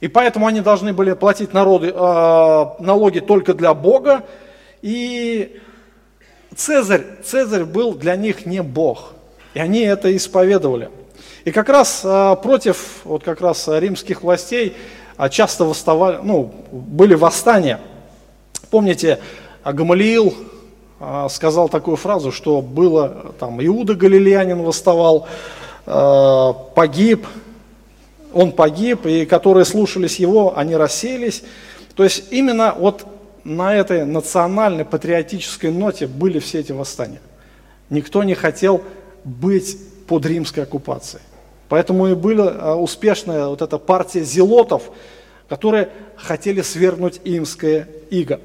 [0.00, 4.22] и поэтому они должны были платить народы, э, налоги только для Бога.
[4.80, 5.60] И
[6.56, 9.12] Цезарь, Цезарь был для них не Бог.
[9.52, 10.88] И они это исповедовали.
[11.44, 14.74] И как раз э, против вот как раз римских властей
[15.18, 17.80] э, часто восставали, ну, были восстания.
[18.70, 19.18] Помните,
[19.64, 20.34] Гамалиил
[21.00, 25.26] а, сказал такую фразу, что было, там, Иуда Галилеянин восставал,
[25.86, 27.26] а, погиб,
[28.34, 31.42] он погиб, и которые слушались его, они расселись.
[31.96, 33.06] То есть именно вот
[33.44, 37.20] на этой национальной патриотической ноте были все эти восстания.
[37.88, 38.82] Никто не хотел
[39.24, 41.22] быть под римской оккупацией.
[41.70, 44.90] Поэтому и была успешная вот эта партия зелотов,
[45.48, 48.40] которые хотели свергнуть имское иго.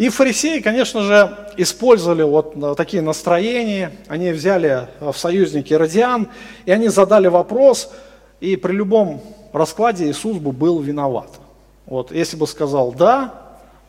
[0.00, 6.28] И фарисеи, конечно же, использовали вот э, такие настроения, они взяли э, в союзники Родиан,
[6.64, 7.92] и они задали вопрос,
[8.40, 9.20] и при любом
[9.52, 11.28] раскладе Иисус бы был виноват.
[11.84, 13.34] Вот, если бы сказал «да»,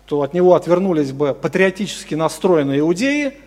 [0.06, 3.38] то от него отвернулись бы патриотически настроенные иудеи,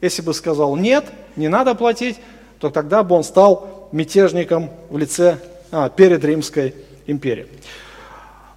[0.00, 2.20] если бы сказал «нет, не надо платить»,
[2.60, 5.38] то тогда бы он стал мятежником в лице
[5.72, 6.76] а, перед Римской
[7.08, 7.48] империей.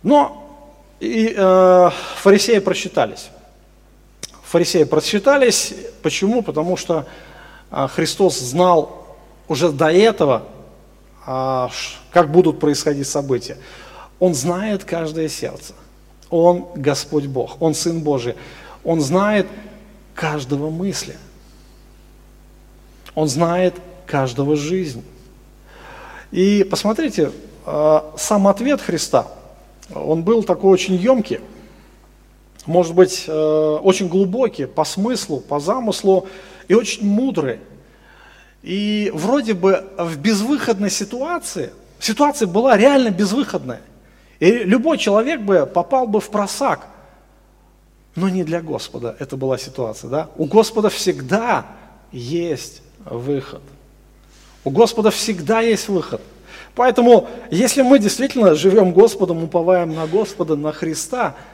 [0.04, 3.32] Но и, э, фарисеи просчитались
[4.56, 5.74] фарисеи просчитались.
[6.02, 6.42] Почему?
[6.42, 7.06] Потому что
[7.70, 9.06] а, Христос знал
[9.50, 10.44] уже до этого,
[11.26, 11.70] а,
[12.10, 13.58] как будут происходить события.
[14.18, 15.74] Он знает каждое сердце.
[16.30, 18.36] Он Господь Бог, Он Сын Божий.
[18.86, 19.46] Он знает
[20.14, 21.18] каждого мысли.
[23.14, 25.04] Он знает каждого жизни.
[26.32, 27.34] И посмотрите,
[27.66, 29.28] а, сам ответ Христа,
[29.94, 31.42] он был такой очень емкий
[32.66, 36.28] может быть, э, очень глубокие по смыслу, по замыслу
[36.68, 37.60] и очень мудрые.
[38.64, 43.82] И вроде бы в безвыходной ситуации, ситуация была реально безвыходная.
[44.40, 46.88] И любой человек бы попал бы в просак.
[48.16, 50.10] Но не для Господа это была ситуация.
[50.10, 50.30] Да?
[50.36, 51.68] У Господа всегда
[52.12, 53.62] есть выход.
[54.64, 56.22] У Господа всегда есть выход.
[56.74, 61.36] Поэтому, если мы действительно живем Господом, уповаем на Господа, на Христа–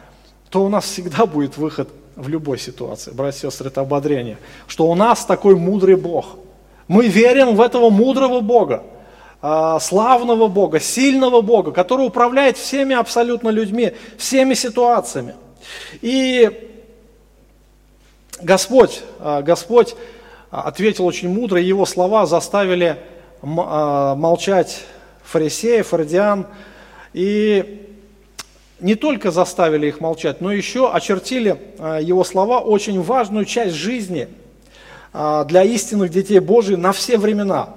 [0.51, 3.11] то у нас всегда будет выход в любой ситуации.
[3.11, 4.37] Братья и сестры, это ободрение.
[4.67, 6.35] Что у нас такой мудрый Бог.
[6.89, 8.83] Мы верим в этого мудрого Бога,
[9.41, 15.35] а, славного Бога, сильного Бога, который управляет всеми абсолютно людьми, всеми ситуациями.
[16.01, 16.69] И
[18.41, 19.95] Господь, а, Господь
[20.49, 22.97] ответил очень мудро, и его слова заставили
[23.41, 24.83] а, молчать
[25.23, 26.45] фарисеев, фаридиан,
[27.13, 27.87] и
[28.81, 34.27] не только заставили их молчать, но еще очертили а, его слова очень важную часть жизни
[35.13, 37.67] для истинных детей Божьих на все времена.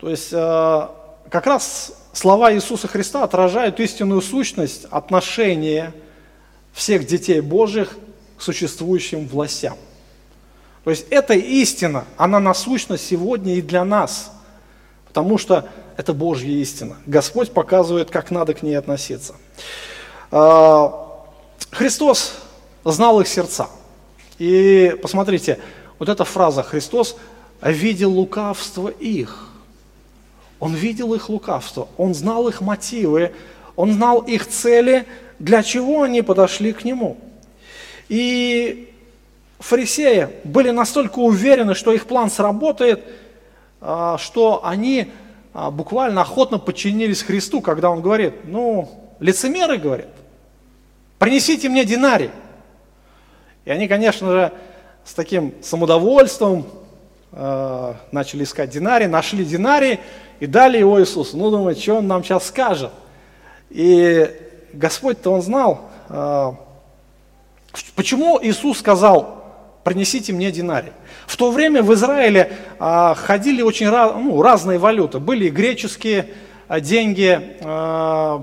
[0.00, 5.92] То есть как раз слова Иисуса Христа отражают истинную сущность отношения
[6.72, 7.96] всех детей Божьих
[8.38, 9.76] к существующим властям.
[10.84, 14.32] То есть эта истина, она насущна сегодня и для нас,
[15.08, 16.96] потому что это Божья истина.
[17.06, 19.34] Господь показывает, как надо к ней относиться.
[20.30, 21.24] А,
[21.70, 22.34] Христос
[22.84, 23.68] знал их сердца.
[24.38, 25.58] И посмотрите,
[25.98, 27.16] вот эта фраза «Христос
[27.62, 29.50] видел лукавство их».
[30.58, 33.32] Он видел их лукавство, он знал их мотивы,
[33.76, 35.06] он знал их цели,
[35.38, 37.18] для чего они подошли к нему.
[38.08, 38.90] И
[39.58, 43.04] фарисеи были настолько уверены, что их план сработает,
[43.82, 45.12] а, что они
[45.52, 50.08] а, буквально охотно подчинились Христу, когда он говорит, ну, лицемеры, говорят,
[51.18, 52.30] принесите мне динарий.
[53.64, 54.52] И они, конечно же,
[55.04, 56.66] с таким самодовольством
[57.32, 60.00] э, начали искать динарий, нашли динарий
[60.40, 61.36] и дали его Иисусу.
[61.36, 62.90] Ну, думают, что он нам сейчас скажет.
[63.70, 64.30] И
[64.72, 66.52] Господь-то он знал, э,
[67.94, 69.44] почему Иисус сказал,
[69.84, 70.92] принесите мне динарий.
[71.26, 75.18] В то время в Израиле э, ходили очень ну, разные валюты.
[75.18, 76.28] Были греческие
[76.68, 78.38] э, деньги, э,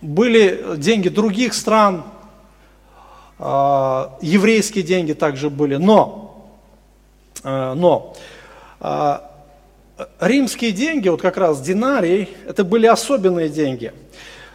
[0.00, 2.04] были деньги других стран,
[3.38, 3.42] э,
[4.20, 5.76] еврейские деньги также были.
[5.76, 6.50] Но,
[7.42, 8.14] э, но
[8.80, 9.18] э,
[10.20, 13.92] римские деньги, вот как раз динарий, это были особенные деньги.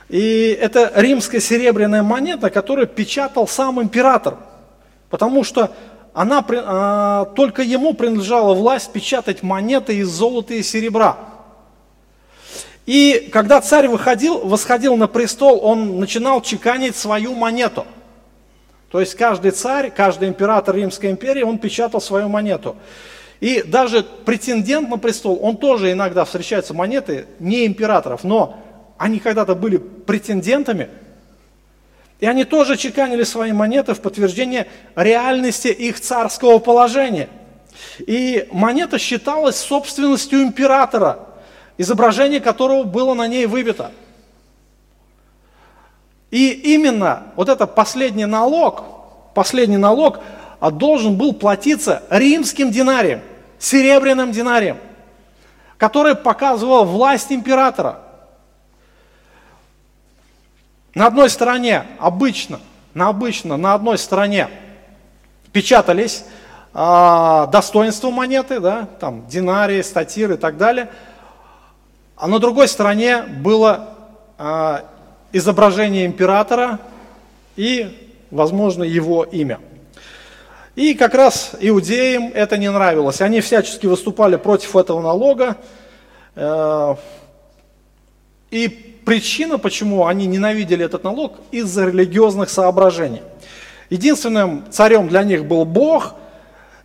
[0.09, 4.37] И это римская серебряная монета, которую печатал сам император.
[5.09, 5.71] Потому что
[6.13, 11.17] она, а, только ему принадлежала власть печатать монеты из золота и серебра.
[12.85, 17.85] И когда царь выходил, восходил на престол, он начинал чеканить свою монету.
[18.91, 22.75] То есть каждый царь, каждый император Римской империи, он печатал свою монету.
[23.39, 28.59] И даже претендент на престол, он тоже иногда встречается монеты не императоров, но
[28.97, 30.89] они когда-то были претендентами,
[32.19, 37.29] и они тоже чеканили свои монеты в подтверждение реальности их царского положения.
[37.99, 41.30] И монета считалась собственностью императора,
[41.81, 43.91] изображение которого было на ней выбито.
[46.29, 48.83] И именно вот этот последний налог,
[49.33, 50.19] последний налог
[50.59, 53.21] а должен был платиться римским динарием
[53.61, 54.77] серебряным динарием,
[55.77, 57.99] который показывал власть императора.
[60.95, 62.59] На одной стороне обычно,
[62.95, 64.49] на обычно, на одной стороне
[65.53, 66.25] печатались
[66.73, 70.89] э, достоинства монеты, да, там динарии, статиры и так далее,
[72.21, 73.89] а на другой стороне было
[74.37, 74.77] э,
[75.33, 76.79] изображение императора
[77.57, 79.59] и, возможно, его имя–
[80.75, 83.21] и как раз иудеям это не нравилось.
[83.21, 85.57] Они всячески выступали против этого налога.
[86.35, 86.95] Э,
[88.51, 88.69] и
[89.05, 93.21] причина, почему они ненавидели этот налог, из-за религиозных соображений.
[93.89, 96.15] Единственным царем для них был Бог.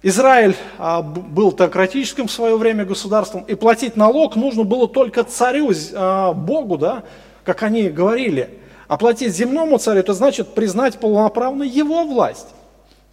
[0.02, 5.72] Израиль а, был теократическим в свое время государством, и платить налог нужно было только царю,
[5.94, 7.04] а, Богу, да,
[7.44, 8.50] как они говорили.
[8.88, 12.48] А платить земному царю, это значит признать полноправно его власть.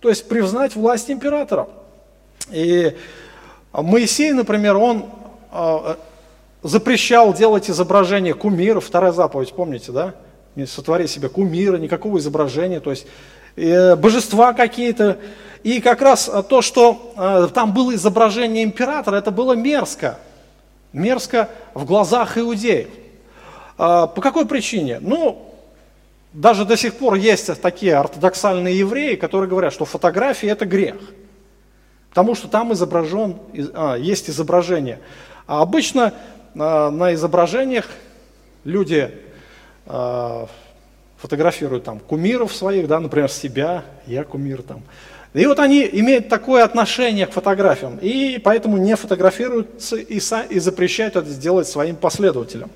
[0.02, 1.68] То есть признать власть императора.
[2.52, 2.96] И
[3.72, 5.06] Моисей, например, он
[5.52, 5.98] а,
[6.62, 10.16] запрещал делать изображения кумиров, вторая заповедь, помните, да?
[10.56, 13.08] Не сотвори себе кумира, никакого изображения, то есть
[13.56, 15.20] божества какие-то.
[15.64, 20.20] И как раз то, что э, там было изображение императора, это было мерзко.
[20.92, 22.90] Мерзко в глазах иудеев.
[23.78, 25.00] Э, по какой причине?
[25.00, 25.54] Ну,
[26.34, 30.96] даже до сих пор есть такие ортодоксальные евреи, которые говорят, что фотография это грех.
[32.10, 33.38] Потому что там изображен,
[33.74, 35.00] а, есть изображение.
[35.48, 36.14] А обычно
[36.56, 37.88] а, на изображениях
[38.64, 39.12] люди
[39.86, 40.48] а,
[41.24, 44.82] фотографируют там кумиров своих, да, например, себя, я кумир там.
[45.34, 50.20] И вот они имеют такое отношение к фотографиям, и поэтому не фотографируются и,
[50.50, 52.70] и запрещают это сделать своим последователям.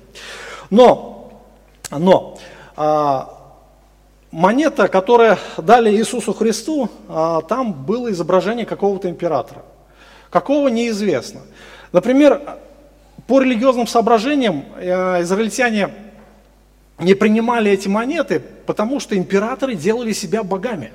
[0.70, 1.30] Но,
[1.90, 2.38] но
[2.74, 3.34] а,
[4.30, 9.62] монета, которая дали Иисусу Христу, а, там было изображение какого-то императора.
[10.30, 11.42] Какого неизвестно.
[11.92, 12.40] Например,
[13.26, 15.90] по религиозным соображениям э, израильтяне
[16.98, 20.92] не принимали эти монеты Потому что императоры делали себя богами.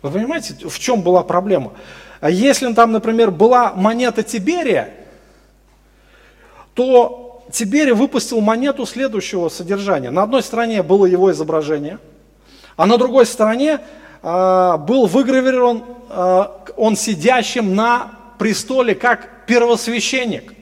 [0.00, 1.72] Вы понимаете, в чем была проблема?
[2.20, 4.90] А если там, например, была монета Тиберия,
[6.74, 10.12] то Тиберий выпустил монету следующего содержания.
[10.12, 11.98] На одной стороне было его изображение,
[12.76, 13.80] а на другой стороне
[14.22, 16.44] э, был выгравирован э,
[16.76, 20.54] он сидящим на престоле как первосвященник.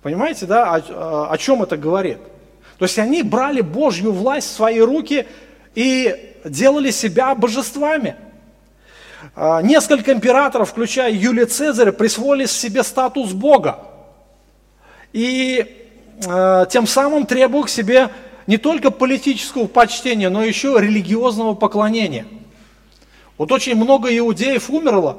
[0.00, 2.18] Понимаете, да, о, о чем это говорит?
[2.82, 5.28] То есть они брали Божью власть в свои руки
[5.76, 8.16] и делали себя божествами.
[9.36, 13.84] А, несколько императоров, включая Юлия Цезаря, присвоили себе статус Бога.
[15.12, 15.64] И
[16.26, 18.08] э, тем самым требуя к себе
[18.48, 22.26] не только политического почтения, но еще религиозного поклонения.
[23.38, 25.18] Вот очень много иудеев умерло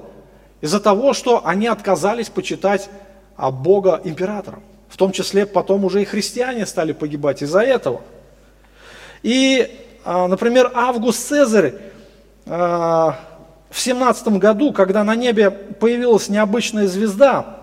[0.60, 2.90] из-за того, что они отказались почитать
[3.38, 4.64] а, Бога императором.
[4.94, 8.02] В том числе потом уже и христиане стали погибать из-за этого.
[9.24, 9.76] И,
[10.06, 11.74] а, например, Август Цезарь
[12.46, 13.18] а,
[13.72, 17.58] в 17 году, когда на небе появилась необычная звезда,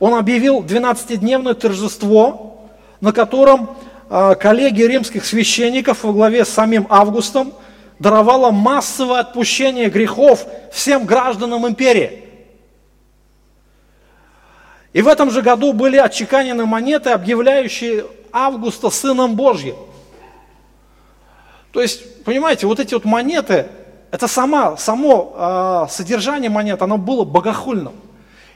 [0.00, 2.66] он объявил 12-дневное торжество,
[3.00, 3.76] на котором
[4.10, 7.52] а, коллегия римских священников во главе с самим Августом
[8.00, 12.24] даровала массовое отпущение грехов всем гражданам империи.
[14.94, 19.74] И в этом же году были отчеканены монеты, объявляющие Августа сыном Божьим.
[21.72, 23.66] То есть, понимаете, вот эти вот монеты,
[24.12, 27.94] это сама, само э, содержание монет, оно было богохульным.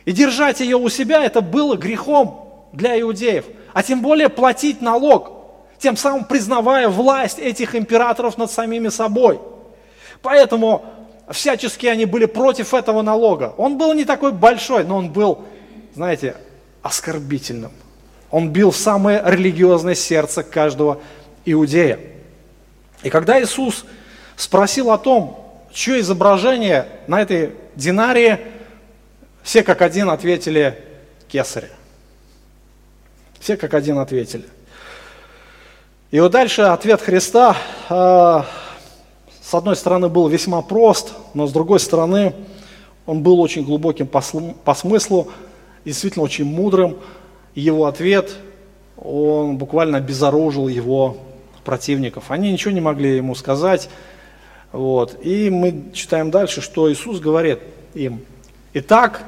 [0.05, 3.45] И держать ее у себя, это было грехом для иудеев.
[3.72, 5.32] А тем более платить налог,
[5.78, 9.41] тем самым признавая власть этих императоров над самими собой.
[10.22, 10.84] Поэтому
[11.32, 13.55] всячески они были против этого налога.
[13.57, 15.45] Он был не такой большой, но он был
[15.95, 16.36] знаете,
[16.82, 17.72] оскорбительным.
[18.30, 21.01] Он бил самое религиозное сердце каждого
[21.45, 21.99] иудея.
[23.03, 23.84] И когда Иисус
[24.36, 28.39] спросил о том, чье изображение на этой динарии,
[29.43, 30.78] все как один ответили
[31.28, 31.70] кесаря.
[33.41, 34.45] Все как один ответили.
[36.11, 37.57] И вот дальше ответ Христа,
[37.89, 38.43] э,
[39.43, 42.34] с одной стороны, был весьма прост, но с другой стороны,
[43.07, 44.22] он был очень глубоким по,
[44.64, 45.30] по смыслу,
[45.89, 46.99] действительно очень мудрым.
[47.55, 48.36] Его ответ,
[48.97, 51.16] он буквально обезоружил его
[51.64, 52.30] противников.
[52.30, 53.89] Они ничего не могли ему сказать.
[54.70, 55.18] Вот.
[55.24, 57.61] И мы читаем дальше, что Иисус говорит
[57.95, 58.20] им.
[58.74, 59.24] Итак,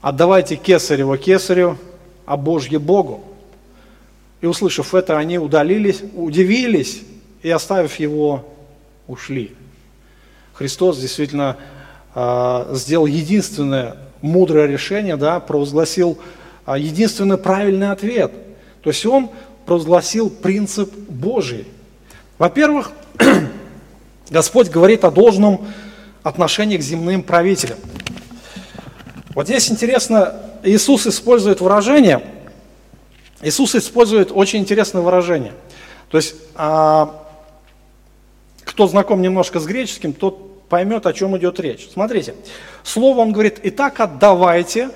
[0.00, 1.78] отдавайте кесарево кесарю,
[2.26, 3.22] а Божье Богу.
[4.40, 7.02] И услышав это, они удалились, удивились
[7.42, 8.44] и, оставив его,
[9.06, 9.54] ушли.
[10.52, 11.56] Христос действительно
[12.14, 16.18] э, сделал единственное мудрое решение, да, провозгласил
[16.64, 18.32] а, единственный правильный ответ.
[18.82, 19.30] То есть он
[19.66, 21.66] провозгласил принцип Божий.
[22.38, 22.92] Во-первых,
[24.30, 25.66] Господь говорит о должном
[26.22, 27.78] отношении к земным правителям.
[29.34, 32.22] Вот здесь интересно, Иисус использует выражение,
[33.42, 35.52] Иисус использует очень интересное выражение.
[36.10, 37.26] То есть, а,
[38.64, 41.90] кто знаком немножко с греческим, тот поймет, о чем идет речь.
[41.92, 42.34] Смотрите,
[42.82, 44.90] слово он говорит, итак отдавайте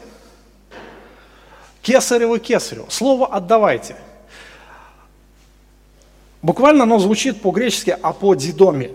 [1.83, 2.87] кесареву кесарю.
[2.89, 3.97] Слово отдавайте.
[6.41, 8.93] Буквально оно звучит по-гречески аподидоми.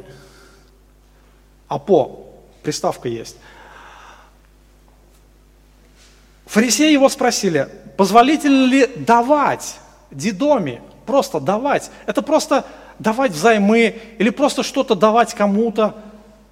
[1.68, 2.26] Апо,
[2.64, 3.38] приставка есть.
[6.46, 9.76] Фарисеи его спросили, позволительно ли давать
[10.10, 11.92] дидоми, просто давать.
[12.08, 12.66] Это просто
[12.98, 15.96] давать взаймы или просто что-то давать кому-то.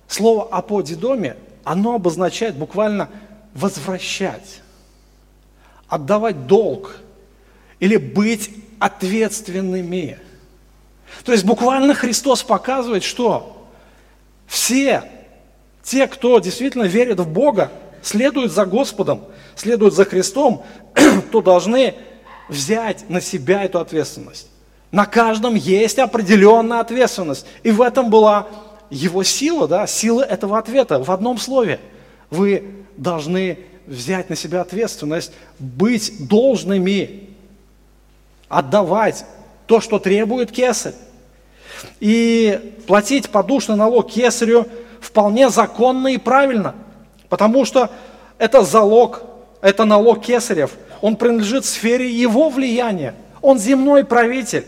[0.07, 3.09] Слово «аподидоме», оно обозначает буквально
[3.53, 4.61] возвращать,
[5.87, 7.01] отдавать долг
[7.79, 10.19] или быть ответственными.
[11.25, 13.67] То есть буквально Христос показывает, что
[14.45, 15.03] все
[15.83, 20.63] те, кто действительно верит в Бога, следуют за Господом, следуют за Христом,
[21.31, 21.95] то должны
[22.49, 24.47] взять на себя эту ответственность.
[24.91, 27.45] На каждом есть определенная ответственность.
[27.63, 28.47] И в этом была
[28.89, 31.79] его сила, да, сила этого ответа в одном слове.
[32.29, 32.63] Вы
[32.97, 37.29] должны взять на себя ответственность, быть должными,
[38.49, 39.25] отдавать
[39.65, 40.93] то, что требует кесарь.
[41.99, 44.67] И платить подушный налог кесарю
[44.99, 46.75] вполне законно и правильно,
[47.29, 47.89] потому что
[48.37, 49.23] это залог,
[49.61, 50.71] это налог кесарев,
[51.01, 54.65] он принадлежит сфере его влияния, он земной правитель.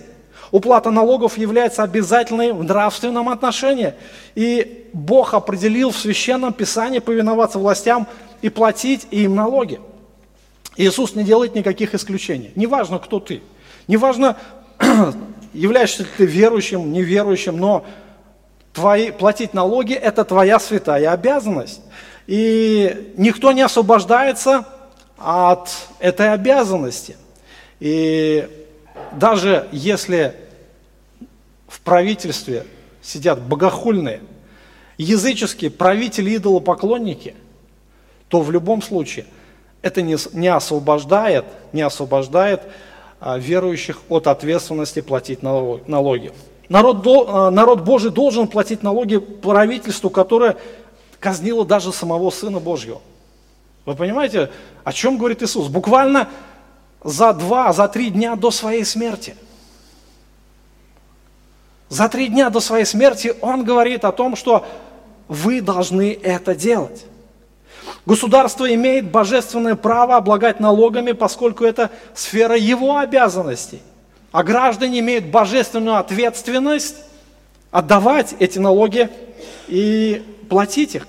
[0.51, 3.93] Уплата налогов является обязательной в нравственном отношении.
[4.35, 8.07] И Бог определил в Священном Писании повиноваться властям
[8.41, 9.79] и платить им налоги.
[10.75, 12.51] Иисус не делает никаких исключений.
[12.55, 13.41] Неважно, кто ты.
[13.87, 14.37] Неважно,
[15.53, 17.85] являешься ты верующим, неверующим, но
[18.73, 21.81] твои, платить налоги– это твоя святая обязанность.
[22.25, 24.65] И никто не освобождается
[25.17, 25.69] от
[25.99, 27.17] этой обязанности.
[27.79, 28.47] И
[29.13, 30.35] даже если
[31.67, 32.65] в правительстве
[33.01, 34.21] сидят богохульные,
[34.97, 37.35] языческие правители, идолопоклонники,
[38.27, 39.25] то в любом случае
[39.81, 42.61] это не, освобождает, не освобождает
[43.19, 46.31] а, верующих от ответственности платить налоги.
[46.67, 50.57] Народ, а, народ Божий должен платить налоги правительству, которое
[51.19, 53.01] казнило даже самого Сына Божьего.
[53.85, 54.51] Вы понимаете,
[54.83, 55.67] о чем говорит Иисус?
[55.67, 56.29] Буквально
[57.03, 59.35] за два, за три дня до своей смерти.
[61.87, 64.65] За три дня до своей смерти Он говорит о том, что
[65.27, 67.05] вы должны это делать.
[68.05, 73.81] Государство имеет божественное право облагать налогами, поскольку это сфера его обязанностей.
[74.31, 76.97] А граждане имеют божественную ответственность
[77.71, 79.09] отдавать эти налоги
[79.67, 81.07] и платить их.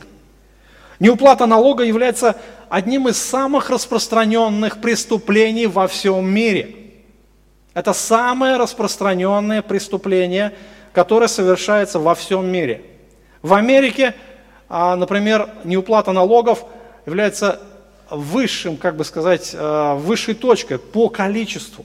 [0.99, 2.37] Неуплата налога является
[2.71, 6.77] одним из самых распространенных преступлений во всем мире.
[7.75, 10.55] Это самое распространенное преступление,
[10.93, 12.83] которое совершается во всем мире.
[13.43, 14.15] В Америке,
[14.69, 16.65] а, например, неуплата налогов–
[17.07, 17.61] является
[18.11, 21.85] высшим, как бы сказать, э, высшей точкой по количеству.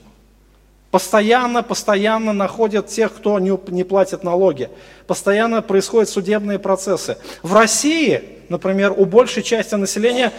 [0.90, 4.70] Постоянно, постоянно находят тех, кто не, не платит налоги.
[5.06, 7.18] Постоянно происходят судебные процессы.
[7.42, 10.32] В России, например, у большей части населения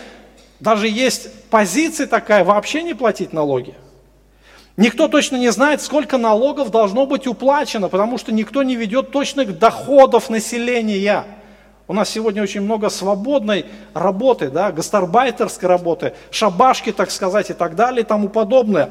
[0.59, 3.75] даже есть позиция такая, вообще не платить налоги.
[4.75, 9.57] Никто точно не знает, сколько налогов должно быть уплачено, потому что никто не ведет точных
[9.57, 11.25] доходов населения.
[11.87, 17.75] У нас сегодня очень много свободной работы, да, гастарбайтерской работы, шабашки, так сказать, и так
[17.75, 18.89] далее, и тому подобное.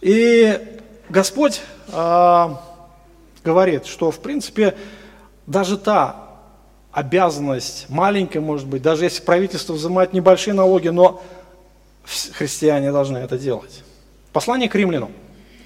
[0.00, 0.58] И
[1.08, 2.48] Господь э,
[3.44, 4.76] говорит, что, в принципе,
[5.46, 6.25] даже та
[6.96, 11.22] обязанность, маленькая, может быть, даже если правительство взимает небольшие налоги, но
[12.32, 13.82] христиане должны это делать.
[14.32, 15.10] Послание к римлянам.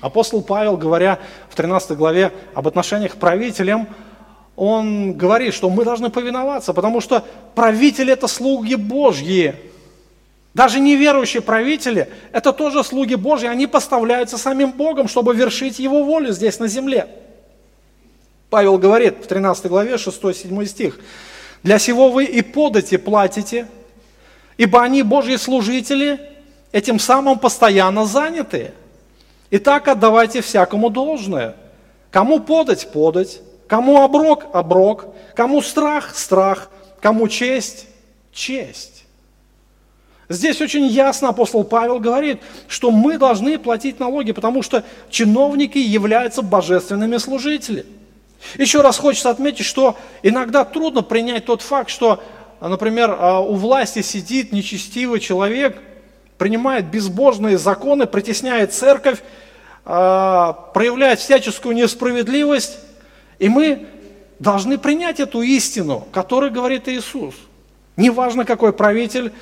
[0.01, 3.87] Апостол Павел, говоря в 13 главе об отношениях к правителям,
[4.57, 7.24] он говорит, что мы должны повиноваться, потому что
[7.55, 9.55] правители– это слуги Божьи.
[10.53, 16.33] Даже неверующие правители– это тоже слуги Божьи, они поставляются самим Богом, чтобы вершить Его волю
[16.33, 17.07] здесь на земле.
[18.51, 20.98] Павел говорит в 13 главе, 6-7 стих,
[21.62, 23.68] «Для сего вы и подати платите,
[24.59, 26.20] ибо они Божьи служители,
[26.72, 28.72] этим самым постоянно заняты.
[29.51, 31.57] Итак, отдавайте всякому должное.
[32.11, 33.40] Кому подать– подать,
[33.70, 36.70] Кому оброк– оброк, кому страх– страх,
[37.01, 37.86] кому честь–
[38.32, 39.05] честь.
[40.28, 46.42] Здесь очень ясно апостол Павел говорит, что мы должны платить налоги, потому что чиновники являются
[46.42, 47.99] божественными служителями.
[48.57, 52.22] Еще раз хочется отметить, что иногда трудно принять тот факт, что,
[52.61, 55.78] например, а, у власти сидит нечестивый человек,
[56.38, 59.18] принимает безбожные законы, притесняет церковь,
[59.84, 62.78] а, проявляет всяческую несправедливость,
[63.38, 63.86] и мы
[64.38, 67.34] должны принять эту истину, которую говорит Иисус.
[67.97, 69.32] Неважно, какой правитель,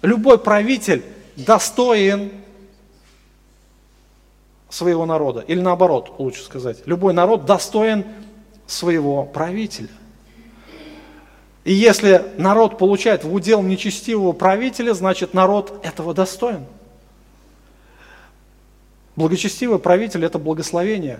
[0.00, 1.04] любой правитель
[1.36, 2.32] достоин
[4.70, 5.44] своего народа.
[5.46, 8.04] Или наоборот, лучше сказать, любой народ достоин
[8.66, 9.88] своего правителя.
[11.64, 16.64] И если народ получает в удел нечестивого правителя, значит народ этого достоин.
[19.16, 21.18] Благочестивый правитель– это благословение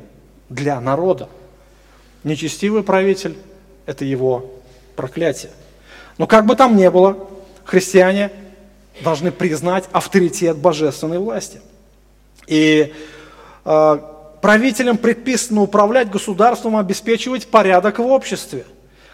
[0.49, 1.28] для народа.
[2.22, 3.36] Нечестивый правитель–
[3.86, 4.53] это его
[4.94, 5.51] проклятие.
[6.18, 7.28] Но как бы там ни было,
[7.64, 8.30] христиане
[9.01, 11.61] должны признать авторитет божественной власти.
[12.47, 12.94] И
[13.64, 13.99] э,
[14.41, 18.64] правителям предписано управлять государством, обеспечивать порядок в обществе.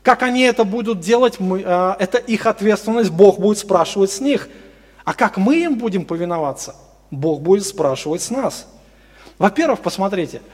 [0.03, 4.49] Как они это будут делать, мы, э, это их ответственность, Бог будет спрашивать с них.
[5.05, 6.75] А как мы им будем повиноваться,
[7.11, 8.67] Бог будет спрашивать с нас.
[9.39, 10.43] Во-первых, посмотрите–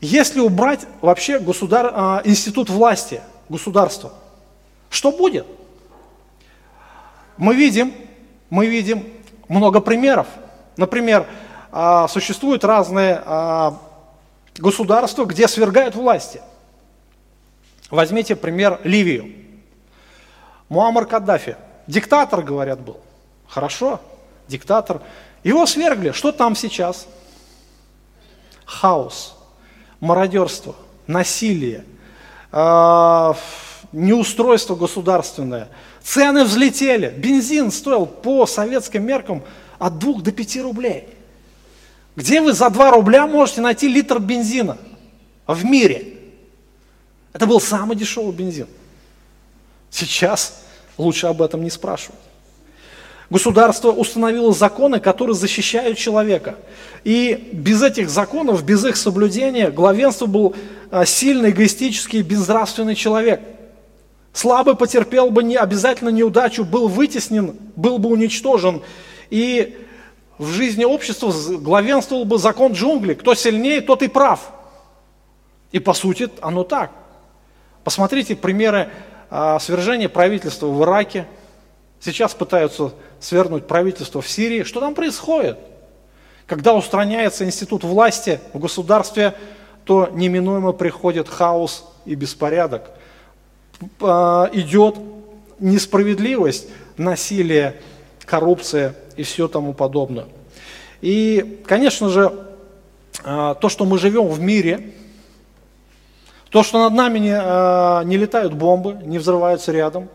[0.00, 3.20] если убрать вообще государ, а, институт власти,
[3.50, 4.12] государства,
[4.88, 5.46] что будет?
[7.36, 7.92] Мы видим,
[8.48, 9.04] мы видим
[9.48, 10.26] много примеров.
[10.76, 11.26] Например,
[11.72, 13.78] а, существуют разные а,
[14.56, 16.40] государства, где свергают власти.
[17.90, 19.34] Возьмите пример Ливию.
[20.68, 21.56] Муаммар Каддафи,
[21.86, 23.00] диктатор, говорят, был.
[23.48, 24.00] Хорошо,
[24.46, 25.00] диктатор.
[25.42, 26.12] Его свергли.
[26.12, 27.06] Что там сейчас?
[28.64, 29.36] Хаос
[30.00, 30.74] мародерство,
[31.06, 31.84] насилие,
[32.52, 33.32] э,
[33.92, 35.68] неустройство государственное.
[36.02, 37.10] Цены взлетели.
[37.10, 39.42] Бензин стоил по советским меркам
[39.78, 41.08] от 2 до 5 рублей.
[42.16, 44.78] Где вы за 2 рубля можете найти литр бензина
[45.46, 46.18] в мире?
[47.32, 48.66] Это был самый дешевый бензин.
[49.90, 50.62] Сейчас
[50.98, 52.18] лучше об этом не спрашивать.
[53.30, 56.56] Государство установило законы, которые защищают человека.
[57.04, 60.56] И без этих законов, без их соблюдения, главенство был
[60.90, 63.40] а, сильный, эгоистический, безнравственный человек.
[64.32, 68.82] Слабый потерпел бы не, обязательно неудачу, был вытеснен, был бы уничтожен.
[69.30, 69.78] И
[70.40, 73.14] в жизни общества главенствовал бы закон джунглей.
[73.14, 74.52] Кто сильнее, тот и прав.
[75.70, 76.92] И по сути оно так.
[77.84, 78.88] Посмотрите примеры
[79.28, 81.26] а, свержения правительства в Ираке.
[82.00, 84.62] Сейчас пытаются свергнуть правительство в Сирии.
[84.62, 85.58] Что там происходит?
[86.46, 89.34] Когда устраняется институт власти в государстве,
[89.84, 92.90] то неминуемо приходит хаос и беспорядок.
[94.00, 94.96] А, идет
[95.58, 96.66] несправедливость,
[96.96, 97.76] насилие,
[98.24, 100.24] коррупция и все тому подобное.
[101.02, 102.32] И, конечно же,
[103.22, 104.94] а, то, что мы живем в мире,
[106.48, 110.08] то, что над нами не, а, не летают бомбы, не взрываются рядом,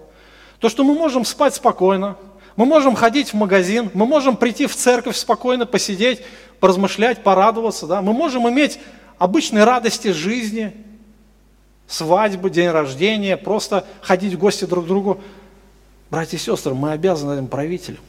[0.59, 2.17] то, что мы можем спать спокойно,
[2.55, 6.23] мы можем ходить в магазин, мы можем прийти в церковь спокойно, посидеть,
[6.59, 7.85] поразмышлять, порадоваться.
[7.85, 8.01] Да?
[8.01, 8.79] Мы можем иметь
[9.19, 10.73] обычные радости жизни,
[11.87, 15.21] свадьбу, день рождения, просто ходить в гости друг к другу.
[16.09, 18.01] Братья и сестры, мы обязаны этим правителям,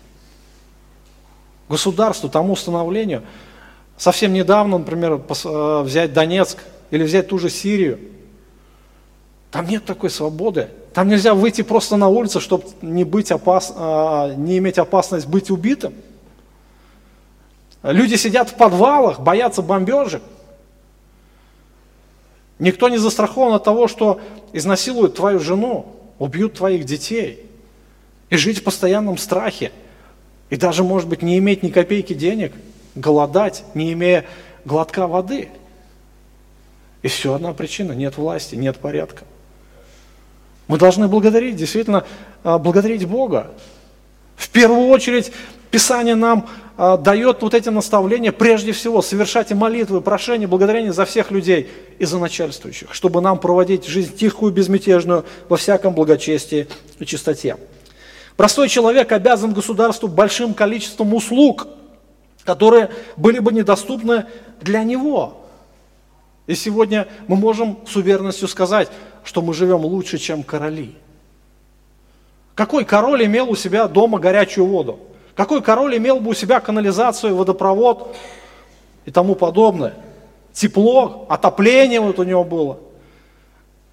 [1.68, 3.22] государству, тому установлению.
[3.96, 6.58] Совсем недавно, например, э, взять Донецк
[6.90, 7.98] или взять ту же Сирию.
[9.50, 10.68] Там нет такой свободы.
[10.92, 15.50] Там нельзя выйти просто на улицу, чтобы не, быть опас, а, не иметь опасность быть
[15.50, 15.94] убитым.
[17.82, 20.22] Люди сидят в подвалах, боятся бомбежек.
[22.58, 24.20] Никто не застрахован от того, что
[24.52, 27.46] изнасилуют твою жену, убьют твоих детей.
[28.28, 29.72] И жить в постоянном страхе.
[30.50, 32.52] И даже, может быть, не иметь ни копейки денег,
[32.94, 34.24] голодать, не имея
[34.64, 35.48] глотка воды.
[37.02, 39.24] И все одна причина– нет власти, нет порядка.
[40.68, 42.04] Мы должны благодарить, действительно,
[42.42, 43.52] а, благодарить Бога.
[44.36, 45.32] В первую очередь,
[45.70, 51.30] Писание нам а, дает вот эти наставления, прежде всего, совершайте молитвы, прошения, благодарения за всех
[51.30, 51.68] людей
[51.98, 56.68] и за начальствующих, чтобы нам проводить жизнь тихую, безмятежную, во всяком благочестии
[56.98, 57.56] и чистоте.
[58.36, 61.66] Простой человек обязан государству большим количеством услуг,
[62.44, 64.26] которые были бы недоступны
[64.60, 65.42] для него.
[66.46, 68.88] И сегодня мы можем с уверенностью сказать,
[69.24, 70.94] что мы живем лучше, чем короли.
[72.54, 75.00] Какой король имел у себя дома горячую воду?
[75.34, 78.16] Какой король имел бы у себя канализацию, водопровод
[79.04, 79.94] и тому подобное?
[80.52, 82.78] Тепло, отопление вот у него было.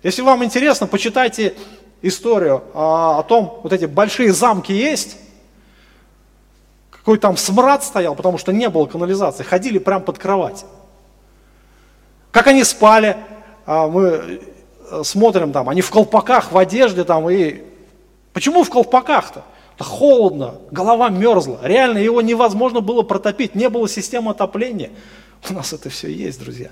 [0.03, 1.55] Если вам интересно, почитайте
[2.03, 5.17] историю о, о том, вот эти большие замки есть,
[6.91, 10.65] какой там смрад стоял, потому что не было канализации, ходили прямо под кровать.
[12.31, 13.17] Как они спали,
[13.65, 14.41] а мы
[14.93, 17.63] Э, смотрим там, они в колпаках, в одежде там, и
[18.31, 19.43] почему в колпаках-то?
[19.75, 24.91] Это холодно, голова мерзла, реально его невозможно было протопить, не было системы отопления.
[25.49, 26.69] У нас это все есть, друзья.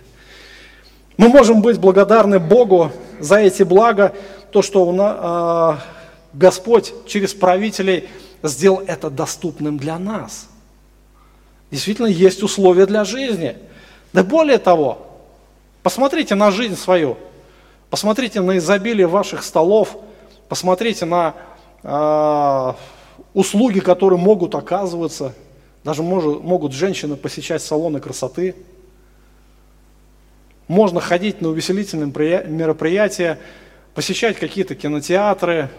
[1.18, 4.14] Мы можем быть благодарны Богу за эти блага,
[4.52, 8.10] то, что нас, э, Господь через правителей
[8.44, 10.48] сделал это доступным для нас.
[11.72, 13.58] Действительно, есть условия для жизни.
[14.14, 15.08] Да более того,
[15.84, 17.18] посмотрите на жизнь свою–
[17.92, 19.98] Посмотрите на изобилие ваших столов,
[20.48, 21.36] посмотрите на
[21.84, 22.74] э,
[23.34, 25.36] услуги, которые могут оказываться.
[25.84, 28.56] Даже может, могут женщины посещать салоны красоты.
[30.70, 32.08] Можно ходить на увеселительные
[32.48, 33.40] мероприятия,
[33.94, 35.70] посещать какие-то кинотеатры,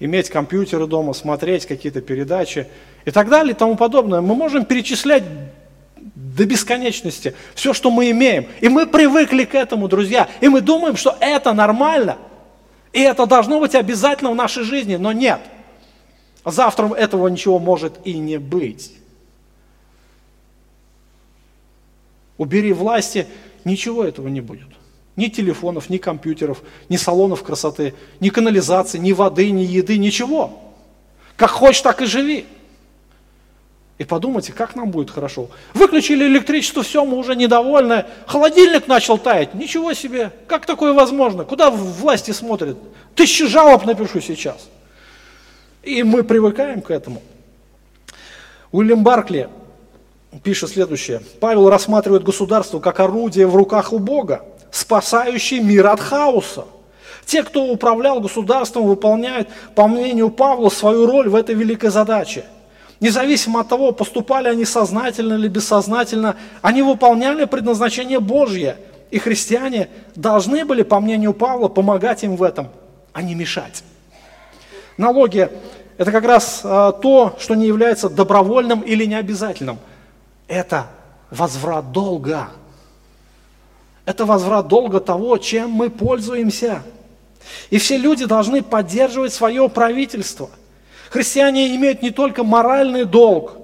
[0.00, 2.66] иметь компьютеры дома, смотреть какие-то передачи
[3.04, 4.20] и так далее и тому подобное.
[4.20, 5.22] Мы можем перечислять
[5.96, 8.46] до бесконечности, все, что мы имеем.
[8.60, 10.28] И мы привыкли к этому, друзья.
[10.40, 12.18] И мы думаем, что это нормально.
[12.92, 15.40] И это должно быть обязательно в нашей жизни, но нет.
[16.44, 18.92] Завтра этого ничего может и не быть.
[22.36, 23.26] Убери власти,
[23.64, 24.66] ничего этого не будет.
[25.16, 30.58] Ни телефонов, ни компьютеров, ни салонов красоты, ни канализации, ни воды, ни еды, ничего.
[31.36, 32.46] Как хочешь, так и живи.
[33.98, 35.48] И подумайте, как нам будет хорошо.
[35.74, 38.06] Выключили электричество, все, мы уже недовольны.
[38.26, 39.54] Холодильник начал таять.
[39.54, 41.44] Ничего себе, как такое возможно?
[41.44, 42.78] Куда власти смотрят?
[43.14, 44.68] Тысячи жалоб напишу сейчас.
[45.82, 47.22] И мы привыкаем к этому.
[48.70, 49.48] Уильям Баркли
[50.42, 51.20] пишет следующее.
[51.38, 56.64] Павел рассматривает государство как орудие в руках у Бога, спасающий мир от хаоса.
[57.24, 62.44] Те, кто управлял государством, выполняют, по мнению Павла, свою роль в этой великой задаче–
[63.02, 68.76] Независимо от того, поступали они сознательно или бессознательно, они выполняли предназначение Божье.
[69.10, 72.68] И христиане должны были, по мнению Павла, помогать им в этом,
[73.12, 73.82] а не мешать.
[74.98, 75.48] Налоги–
[75.98, 79.78] это как раз а, то, что не является добровольным или необязательным.
[80.46, 80.86] Это
[81.32, 82.50] возврат долга.
[84.04, 86.82] Это возврат долга того, чем мы пользуемся.
[87.70, 90.50] И все люди должны поддерживать свое правительство–
[91.12, 93.58] Христиане имеют не только моральный долг,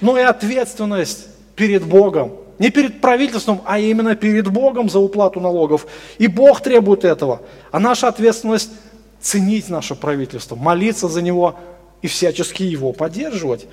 [0.00, 2.32] но и ответственность перед Богом.
[2.58, 5.86] Не перед правительством, а именно перед Богом за уплату налогов.
[6.16, 7.42] И Бог требует этого.
[7.70, 8.70] А наша ответственность–
[9.20, 11.56] ценить наше правительство, молиться за него
[12.00, 13.66] и всячески его поддерживать.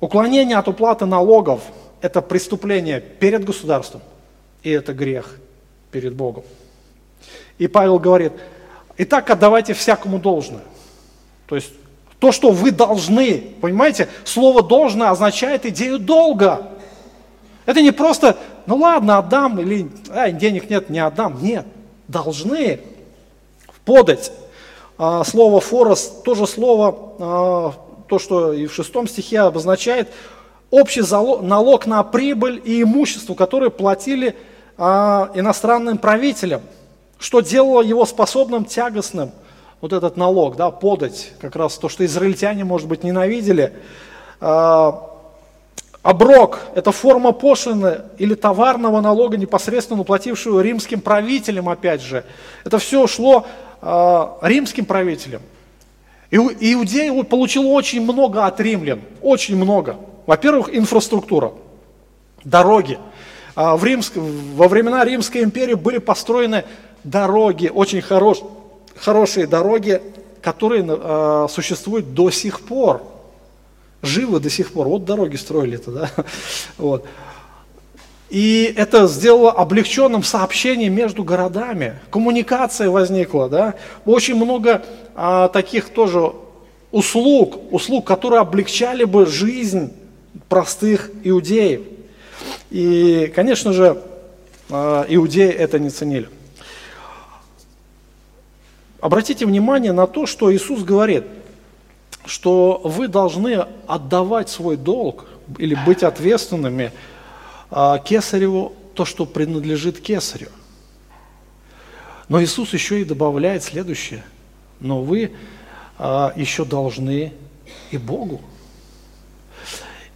[0.00, 1.60] Уклонение от уплаты налогов–
[2.00, 4.00] это преступление перед государством,
[4.62, 5.36] и это грех
[5.92, 6.42] перед Богом.
[7.58, 8.32] И Павел говорит,
[8.96, 10.64] итак, отдавайте всякому должное.
[11.46, 11.72] То есть
[12.18, 16.68] то, что вы должны, понимаете, слово «должно» означает идею долга.
[17.66, 18.36] Это не просто,
[18.66, 21.38] ну ладно, отдам, или а, денег нет, не отдам.
[21.42, 21.66] Нет,
[22.08, 22.80] должны
[23.84, 24.32] подать.
[24.98, 27.74] А, слово «форос» тоже слово, а,
[28.08, 30.08] то, что и в шестом стихе обозначает,
[30.70, 31.02] общий
[31.42, 34.36] налог на прибыль и имущество, которые платили
[34.78, 36.62] иностранным правителям,
[37.18, 39.32] что делало его способным тягостным–
[39.82, 43.72] вот этот налог, да, подать, как раз то, что израильтяне, может быть, ненавидели.
[44.40, 45.10] А,
[46.02, 52.24] оброк– это форма пошлины или товарного налога, непосредственно уплатившего римским правителям, опять же.
[52.64, 53.44] Это все шло
[53.80, 55.42] а, римским правителям.
[56.30, 59.96] Иудеи получил очень много от римлян, очень много.
[60.26, 61.52] Во-первых, инфраструктура,
[62.44, 62.98] дороги.
[63.54, 66.64] А, в Римск, во времена Римской империи были построены
[67.04, 68.46] дороги очень хорошие
[68.96, 70.00] хорошие дороги,
[70.40, 73.02] которые э, существуют до сих пор,
[74.02, 74.88] живы до сих пор.
[74.88, 76.10] Вот дороги строили это, да.
[76.78, 77.04] Вот.
[78.30, 81.98] И это сделало облегченным сообщение между городами.
[82.10, 83.74] Коммуникация возникла, да.
[84.06, 84.82] Очень много
[85.14, 86.32] а, таких тоже
[86.90, 89.92] услуг, услуг, которые облегчали бы жизнь
[90.48, 91.82] простых иудеев.
[92.70, 94.02] И, конечно же,
[94.70, 96.28] а, иудеи это не ценили.
[99.00, 101.24] Обратите внимание на то, что Иисус говорит,
[102.24, 105.26] что вы должны отдавать свой долг
[105.58, 106.92] или быть ответственными
[107.70, 110.48] а, кесареву то, что принадлежит кесарю.
[112.28, 114.24] Но Иисус еще и добавляет следующее.
[114.80, 115.32] Но вы
[115.98, 117.32] а, еще должны
[117.90, 118.40] и Богу.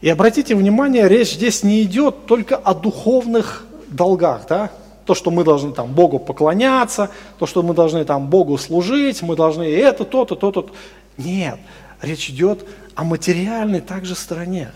[0.00, 4.70] И обратите внимание, речь здесь не идет только о духовных долгах, да?
[5.06, 9.36] то, что мы должны там Богу поклоняться, то, что мы должны там Богу служить, мы
[9.36, 10.68] должны это, то-то, то-то.
[11.16, 11.58] Нет,
[12.02, 14.72] речь идет о материальной также стороне.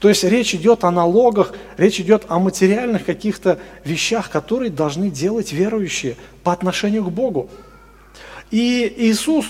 [0.00, 5.52] То есть речь идет о налогах, речь идет о материальных каких-то вещах, которые должны делать
[5.52, 7.48] верующие по отношению к Богу.
[8.50, 9.46] И Иисус,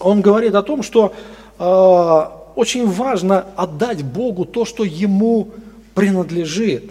[0.00, 1.14] Он говорит о том, что
[1.60, 5.50] э, очень важно отдать Богу то, что Ему
[5.94, 6.90] принадлежит.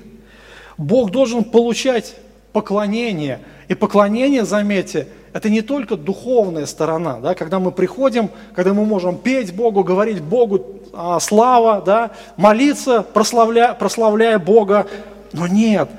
[0.78, 2.16] Бог должен получать
[2.54, 3.40] поклонение.
[3.68, 9.18] И поклонение, заметьте, это не только духовная сторона, да, когда мы приходим, когда мы можем
[9.18, 14.88] петь Богу, говорить Богу а, слава, да, молиться, прославляя, прославляя Бога,
[15.34, 15.90] но нет,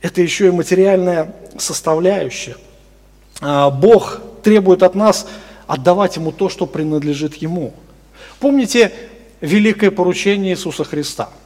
[0.00, 2.56] это еще и материальная составляющая.
[3.42, 5.26] А, Бог требует от нас
[5.66, 7.74] отдавать Ему то, что принадлежит Ему.
[8.40, 8.92] Помните
[9.40, 11.30] великое поручение Иисуса Христа–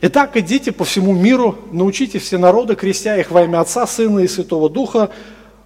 [0.00, 4.28] Итак, идите по всему миру, научите все народы, крестя их во имя Отца, Сына и
[4.28, 5.10] Святого Духа,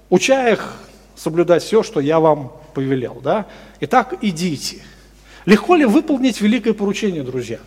[0.09, 0.79] уча их
[1.17, 3.21] соблюдать все, что я вам повелел.
[3.23, 3.47] Да?
[3.81, 4.79] Итак, идите.
[5.45, 7.59] Легко ли выполнить великое поручение, друзья?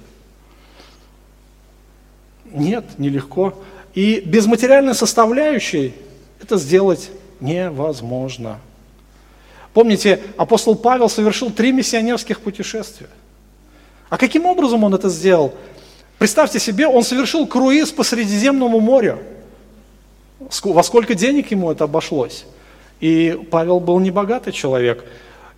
[2.46, 3.62] Нет, нелегко.
[3.94, 5.94] И без материальной составляющей
[6.42, 8.60] это сделать невозможно.
[9.76, 13.10] Помните, апостол Павел совершил три миссионерских путешествия.
[14.10, 15.54] А каким образом он это сделал?
[16.18, 19.20] Представьте себе, он совершил круиз по Средиземному морю.
[20.64, 22.46] Во сколько денег ему это обошлось?
[23.02, 25.04] И Павел был небогатый человек.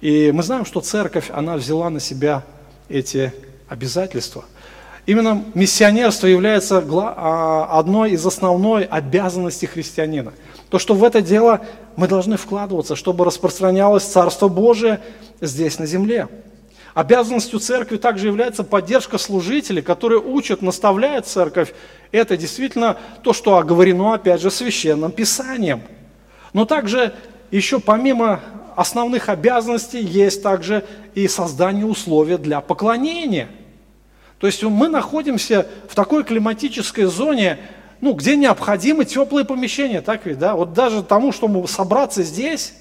[0.01, 2.43] И мы знаем, что церковь, она взяла на себя
[2.89, 3.31] эти
[3.69, 4.45] обязательства.
[5.05, 10.33] Именно миссионерство является а, одной из основной обязанностей христианина.
[10.71, 11.61] То, что в это дело
[11.97, 15.01] мы должны вкладываться, чтобы распространялось Царство Божие
[15.41, 16.29] здесь на земле.
[16.93, 21.73] Обязанностью церкви также является поддержка служителей, которые учат, наставляют церковь.
[22.11, 25.81] Это действительно то, что оговорено, опять же, священным писанием.
[26.53, 27.13] Но также
[27.49, 28.41] еще помимо
[28.75, 30.85] основных обязанностей есть также
[31.15, 33.47] и создание условий для поклонения.
[34.39, 37.57] То есть мы находимся в такой климатической зоне,
[38.01, 40.55] ну, где необходимы теплые помещения, так ведь, да?
[40.55, 42.73] Вот даже тому, чтобы собраться здесь,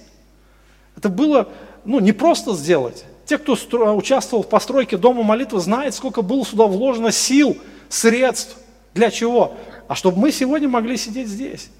[0.96, 1.48] это было,
[1.84, 3.04] ну, не просто сделать.
[3.24, 3.54] Те, кто
[3.96, 7.56] участвовал в постройке Дома молитвы, знают, сколько было сюда вложено сил,
[7.88, 8.56] средств.
[8.94, 9.54] Для чего?
[9.88, 11.70] А чтобы мы сегодня могли сидеть здесь.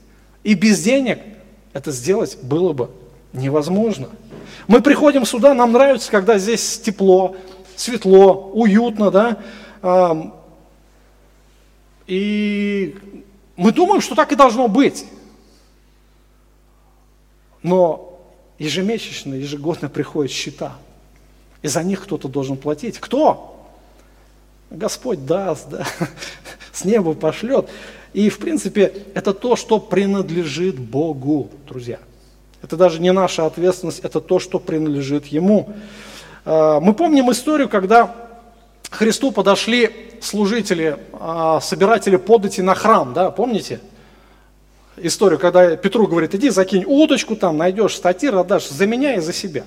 [0.42, 1.20] И без денег
[1.72, 2.90] это сделать было бы
[3.32, 4.08] невозможно.
[4.66, 7.36] Мы приходим сюда, нам нравится, когда здесь тепло,
[7.76, 9.38] светло, уютно, да,
[12.06, 12.96] и
[13.56, 15.06] мы думаем, что так и должно быть.
[17.62, 18.20] Но
[18.58, 20.76] ежемесячно, ежегодно приходят счета.
[21.62, 22.98] И за них кто-то должен платить.
[22.98, 23.66] Кто?
[24.70, 25.86] Господь даст, да,
[26.72, 27.68] с неба пошлет.
[28.12, 31.98] И, в принципе, это то, что принадлежит Богу, друзья.
[32.62, 35.72] Это даже не наша ответственность, это то, что принадлежит Ему.
[36.44, 38.25] А, мы помним историю, когда
[38.96, 39.90] к Христу подошли
[40.22, 43.78] служители, а, собиратели подати на храм, да, помните?
[44.96, 49.34] Историю, когда Петру говорит, иди закинь удочку, там найдешь статир, отдашь за меня и за
[49.34, 49.64] себя.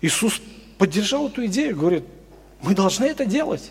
[0.00, 0.42] Иисус
[0.78, 2.02] поддержал эту идею, говорит,
[2.60, 3.70] мы должны это делать.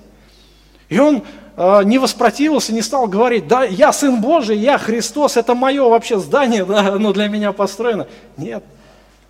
[0.88, 1.24] И он
[1.58, 6.20] э, не воспротивился, не стал говорить, да, я Сын Божий, я Христос, это мое вообще
[6.20, 8.08] здание, да, оно для меня построено.
[8.38, 8.64] Нет,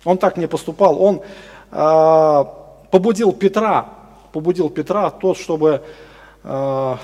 [0.04, 1.02] он так не поступал.
[1.02, 1.22] Он
[1.72, 2.44] э,
[2.92, 3.95] побудил Петра
[4.36, 5.80] побудил Петра тот, чтобы
[6.44, 6.96] э,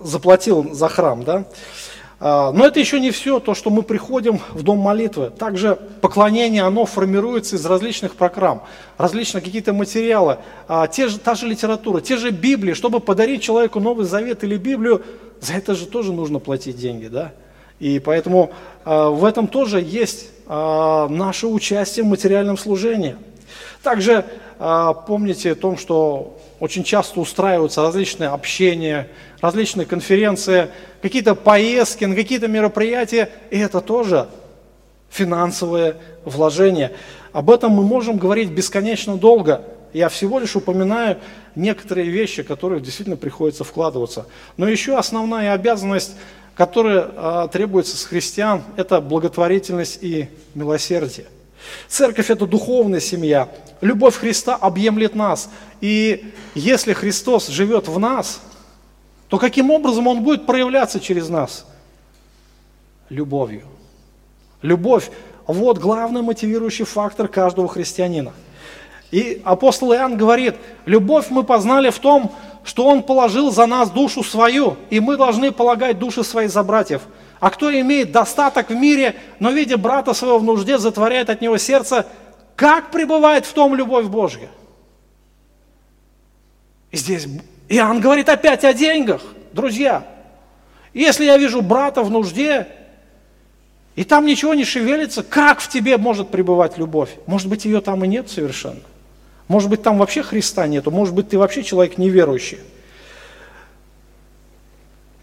[0.00, 1.46] заплатил за храм, да.
[2.20, 5.32] А, но это еще не все, то, что мы приходим в дом молитвы.
[5.36, 8.62] Также поклонение, оно формируется из различных программ,
[8.98, 10.38] различных какие-то материалы,
[10.68, 12.72] а, те же, та же литература, те же Библии.
[12.72, 15.02] Чтобы подарить человеку Новый Завет или Библию,
[15.40, 17.32] за это же тоже нужно платить деньги, да.
[17.80, 18.52] И поэтому
[18.84, 23.16] а, в этом тоже есть наше участие в материальном служении.
[23.86, 24.24] Также
[24.58, 29.06] а, помните о том, что очень часто устраиваются различные общения,
[29.40, 30.70] различные конференции,
[31.02, 34.26] какие-то поездки, на какие-то мероприятия, и это тоже
[35.08, 36.94] финансовое вложение.
[37.32, 39.62] Об этом мы можем говорить бесконечно долго.
[39.92, 41.18] Я всего лишь упоминаю
[41.54, 44.26] некоторые вещи, которые действительно приходится вкладываться.
[44.56, 46.16] Но еще основная обязанность,
[46.56, 51.26] которая а, требуется с христиан, это благотворительность и милосердие.
[51.88, 53.48] Церковь– это духовная семья.
[53.80, 55.50] Любовь Христа объемлет нас.
[55.80, 58.40] И если Христос живет в нас,
[59.28, 61.66] то каким образом Он будет проявляться через нас?
[63.08, 63.62] Любовью.
[64.62, 65.10] Любовь–
[65.46, 68.32] вот главный мотивирующий фактор каждого христианина.
[69.12, 72.32] И апостол Иоанн говорит, любовь мы познали в том,
[72.64, 77.02] что Он положил за нас душу свою, и мы должны полагать души свои за братьев–
[77.40, 81.58] а кто имеет достаток в мире, но видя брата своего в нужде, затворяет от него
[81.58, 82.06] сердце,
[82.54, 84.48] как пребывает в том любовь Божья?
[86.90, 87.26] И здесь
[87.68, 89.22] Иоанн говорит опять о деньгах,
[89.52, 90.06] друзья.
[90.94, 92.68] Если я вижу брата в нужде,
[93.96, 97.10] и там ничего не шевелится, как в тебе может пребывать любовь?
[97.26, 98.80] Может быть, ее там и нет совершенно.
[99.48, 102.58] Может быть, там вообще Христа нету, может быть, ты вообще человек неверующий.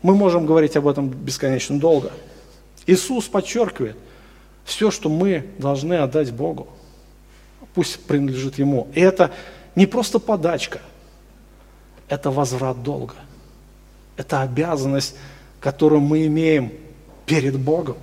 [0.04, 2.12] Мы можем говорить об этом бесконечно долго.
[2.86, 3.96] Иисус подчеркивает,
[4.66, 6.68] все, что мы должны отдать Богу,
[7.74, 8.88] пусть принадлежит Ему.
[8.94, 9.32] И это
[9.76, 10.82] не просто подачка,
[12.10, 13.16] это возврат долга.
[14.16, 15.16] Это обязанность,
[15.60, 16.72] которую мы имеем
[17.26, 17.98] перед Богом.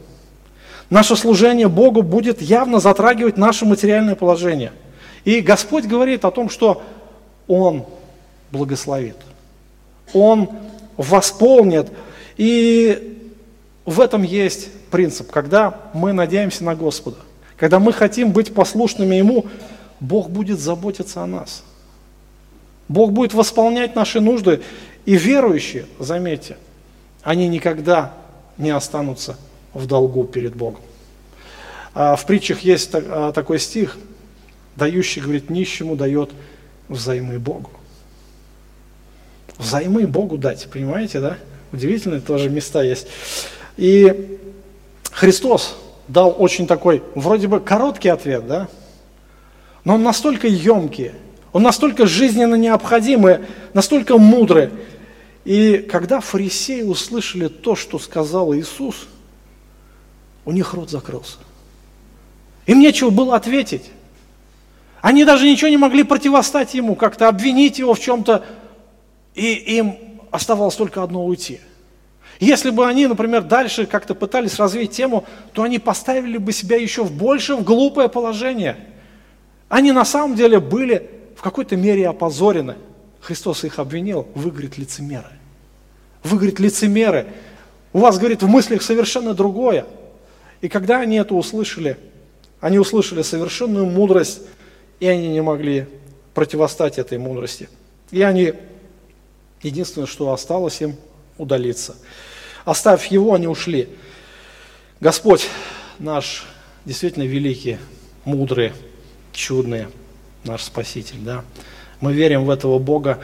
[0.89, 4.73] Наше служение Богу будет явно затрагивать наше материальное положение.
[5.25, 6.83] И Господь говорит о том, что
[7.47, 7.85] Он
[8.51, 9.17] благословит.
[10.13, 10.49] Он
[11.01, 11.91] восполнит.
[12.37, 13.19] И
[13.87, 15.31] в этом есть принцип.
[15.31, 17.17] Когда мы надеемся на Господа,
[17.57, 19.47] когда мы хотим быть послушными Ему,
[19.99, 21.65] Бог будет заботиться о нас.
[22.89, 24.61] Бог будет восполнять наши нужды.
[25.07, 26.59] И верующие, заметьте,
[27.23, 28.13] они никогда
[28.59, 29.37] не останутся
[29.73, 30.83] в долгу перед Богом.
[31.95, 33.97] А в притчах есть а, такой стих,
[34.77, 36.31] дающий, говорит, нищему дает
[36.89, 37.71] взаймы Богу
[39.61, 41.37] взаймы Богу дать, понимаете, да?
[41.73, 43.07] Удивительные тоже места есть.
[43.77, 44.39] И
[45.13, 45.77] Христос
[46.09, 48.69] дал очень такой, вроде бы короткий ответ, да?
[49.85, 51.13] Но он настолько емкий,
[51.53, 53.41] он настолько жизненно необходимый,
[53.73, 54.71] настолько мудрый.
[55.45, 59.09] И когда фарисеи услышали то, что сказал Иисус,
[60.45, 61.39] у них рот закрылся.
[62.67, 63.91] Им нечего было ответить.
[65.01, 68.45] Они даже ничего не могли противостать ему, как-то обвинить его в чем-то
[69.35, 69.97] и им
[70.31, 71.61] оставалось только одно уйти.
[72.41, 77.05] Если бы они, например, дальше как-то пытались развить тему, то они поставили бы себя еще
[77.05, 78.77] в больше в глупое положение.
[79.69, 82.77] Они на самом деле были в какой-то мере опозорены.
[83.21, 85.31] Христос их обвинил, вы, говорит, лицемеры.
[86.23, 87.27] Вы, говорит, лицемеры.
[87.93, 89.85] У вас, говорит, в мыслях совершенно другое.
[90.63, 91.99] И когда они это услышали,
[92.61, 94.41] они услышали совершенную мудрость,
[94.99, 95.87] и они не могли
[96.35, 97.69] противостать этой мудрости.
[98.11, 98.55] И они,
[99.63, 100.97] единственное, что осталось им,
[101.39, 101.97] удалиться.
[102.65, 103.89] Оставив его, они ушли.
[105.01, 105.49] Господь
[105.99, 106.45] наш
[106.85, 107.79] действительно великий,
[108.25, 108.73] мудрый,
[109.33, 109.87] чудный,
[110.45, 111.19] наш Спаситель.
[111.21, 111.45] Да?
[112.01, 113.19] Мы верим в этого Бога,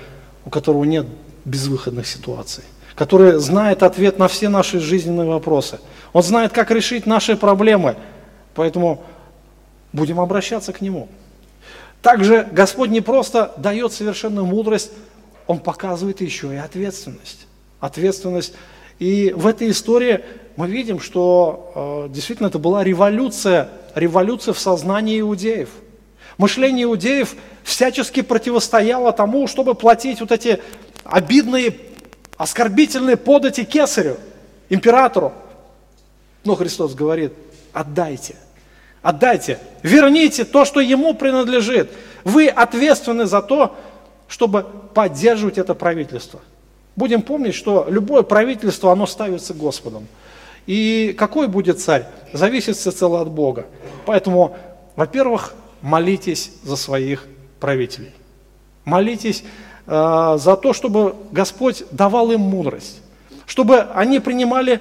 [0.44, 1.06] у которого нет
[1.44, 2.64] безвыходных ситуаций,
[2.94, 5.78] который знает ответ на все наши жизненные вопросы.
[6.12, 7.96] Он знает, как решить наши проблемы,
[8.54, 9.04] поэтому
[9.92, 11.08] будем обращаться к Нему.
[12.02, 14.92] Также Господь не просто дает совершенную мудрость,
[15.46, 17.46] Он показывает еще и ответственность.
[17.80, 18.54] Ответственность
[18.98, 20.24] и в этой истории
[20.56, 25.68] мы видим, что э, действительно это была революция, революция в сознании иудеев.
[26.38, 30.60] Мышление иудеев всячески противостояло тому, чтобы платить вот эти
[31.04, 31.76] обидные,
[32.36, 34.16] оскорбительные подати кесарю,
[34.70, 35.32] императору.
[36.44, 37.32] Но Христос говорит,
[37.72, 38.36] отдайте,
[39.02, 41.90] отдайте, верните то, что ему принадлежит.
[42.24, 43.76] Вы ответственны за то,
[44.28, 46.40] чтобы поддерживать это правительство–
[46.96, 50.08] Будем помнить, что любое правительство, оно ставится Господом.
[50.66, 53.66] И какой будет царь, зависит всецело от Бога.
[54.06, 54.56] Поэтому,
[54.96, 57.26] во-первых, молитесь за своих
[57.60, 58.14] правителей.
[58.86, 59.44] Молитесь
[59.86, 63.02] э, за то, чтобы Господь давал им мудрость,
[63.44, 64.80] чтобы они принимали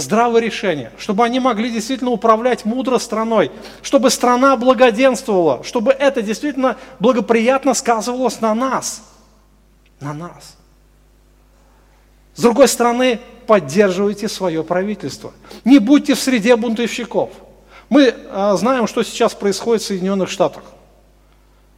[0.00, 3.50] здравые решения, чтобы они могли действительно управлять мудро страной,
[3.82, 9.02] чтобы страна благоденствовала, чтобы это действительно благоприятно сказывалось на нас,
[10.00, 10.56] на нас.
[12.34, 15.32] С другой стороны, поддерживайте свое правительство.
[15.64, 17.30] Не будьте в среде бунтовщиков.
[17.88, 20.64] Мы а, знаем, что сейчас происходит в Соединенных Штатах.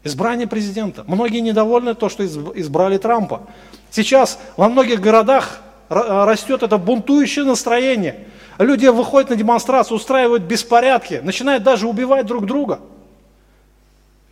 [0.02, 1.04] Избрание президента.
[1.06, 3.42] Многие недовольны то, что избрали Трампа.
[3.90, 8.26] Сейчас во многих городах растет это бунтующее настроение.
[8.58, 12.80] Люди выходят на демонстрацию, устраивают беспорядки, начинают даже убивать друг друга.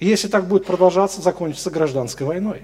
[0.00, 2.62] если так будет продолжаться, закончится гражданской войной.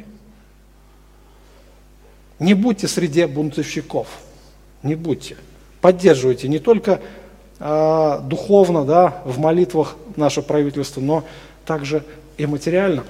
[2.38, 4.08] Не будьте среди бунтовщиков,
[4.82, 5.36] не будьте.
[5.80, 7.00] Поддерживайте не только
[7.58, 11.24] э, духовно, да, в молитвах наше правительство, но
[11.64, 12.04] также
[12.36, 13.04] и материально.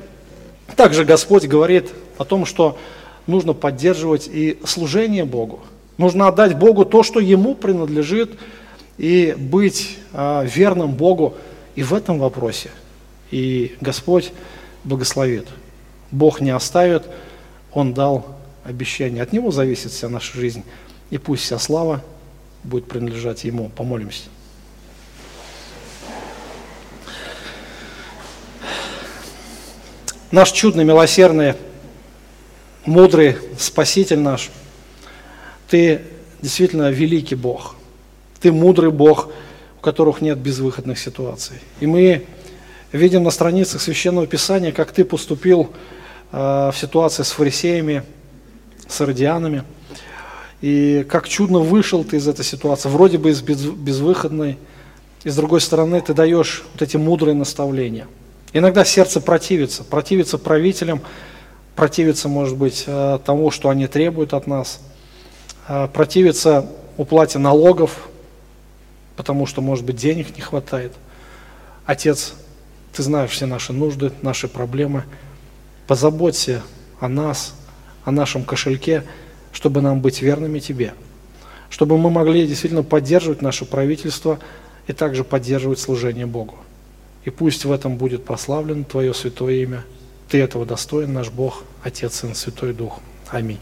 [0.77, 2.79] Также Господь говорит о том, что
[3.27, 5.61] нужно поддерживать и служение Богу.
[5.99, 8.39] Нужно отдать Богу то, что Ему принадлежит,
[8.99, 11.35] и быть э, верным Богу
[11.75, 12.71] и в этом вопросе.
[13.31, 14.33] И Господь
[14.85, 15.49] благословит.
[16.11, 17.05] Бог не оставит,
[17.73, 18.27] Он дал
[18.65, 19.23] обещание.
[19.23, 20.63] От Него зависит вся наша жизнь.
[21.11, 22.03] И пусть вся слава
[22.65, 23.71] будет принадлежать Ему.
[23.71, 24.25] Помолимся.
[30.31, 31.55] Наш чудный, милосердный,
[32.87, 34.51] мудрый Спаситель наш,
[35.73, 36.03] Ты
[36.43, 37.77] действительно великий Бог.
[38.41, 39.31] Ты мудрый Бог,
[39.79, 41.57] у которых нет безвыходных ситуаций.
[41.81, 42.27] И мы
[42.93, 45.73] видим на страницах Священного Писания, как Ты поступил
[46.31, 48.03] э, в ситуации с фарисеями,
[48.87, 49.65] с иродианами.
[50.61, 54.59] И как чудно вышел ты из этой ситуации, вроде бы из безвыходной,
[55.25, 58.09] и с другой стороны ты даешь вот эти мудрые наставления.
[58.53, 61.01] Иногда сердце противится, противится правителям,
[61.77, 64.79] противится, может быть, э, тому, что они требуют от нас,
[65.93, 66.67] противится
[66.97, 68.09] уплате налогов,
[69.17, 70.93] потому что, может быть, денег не хватает.
[71.87, 72.35] Отец,
[72.93, 75.05] ты знаешь все наши нужды, наши проблемы.
[75.87, 76.63] Позаботься
[77.01, 77.55] о нас,
[78.05, 79.05] о нашем кошельке,
[79.53, 80.95] чтобы нам быть верными Тебе,
[81.71, 84.39] чтобы мы могли действительно поддерживать наше правительство
[84.87, 86.57] и также поддерживать служение Богу.
[87.25, 89.85] И пусть в этом будет прославлено Твое святое имя.
[90.29, 93.01] Ты этого достоин, наш Бог, Отец, Сын, Святой Дух.
[93.29, 93.61] Аминь.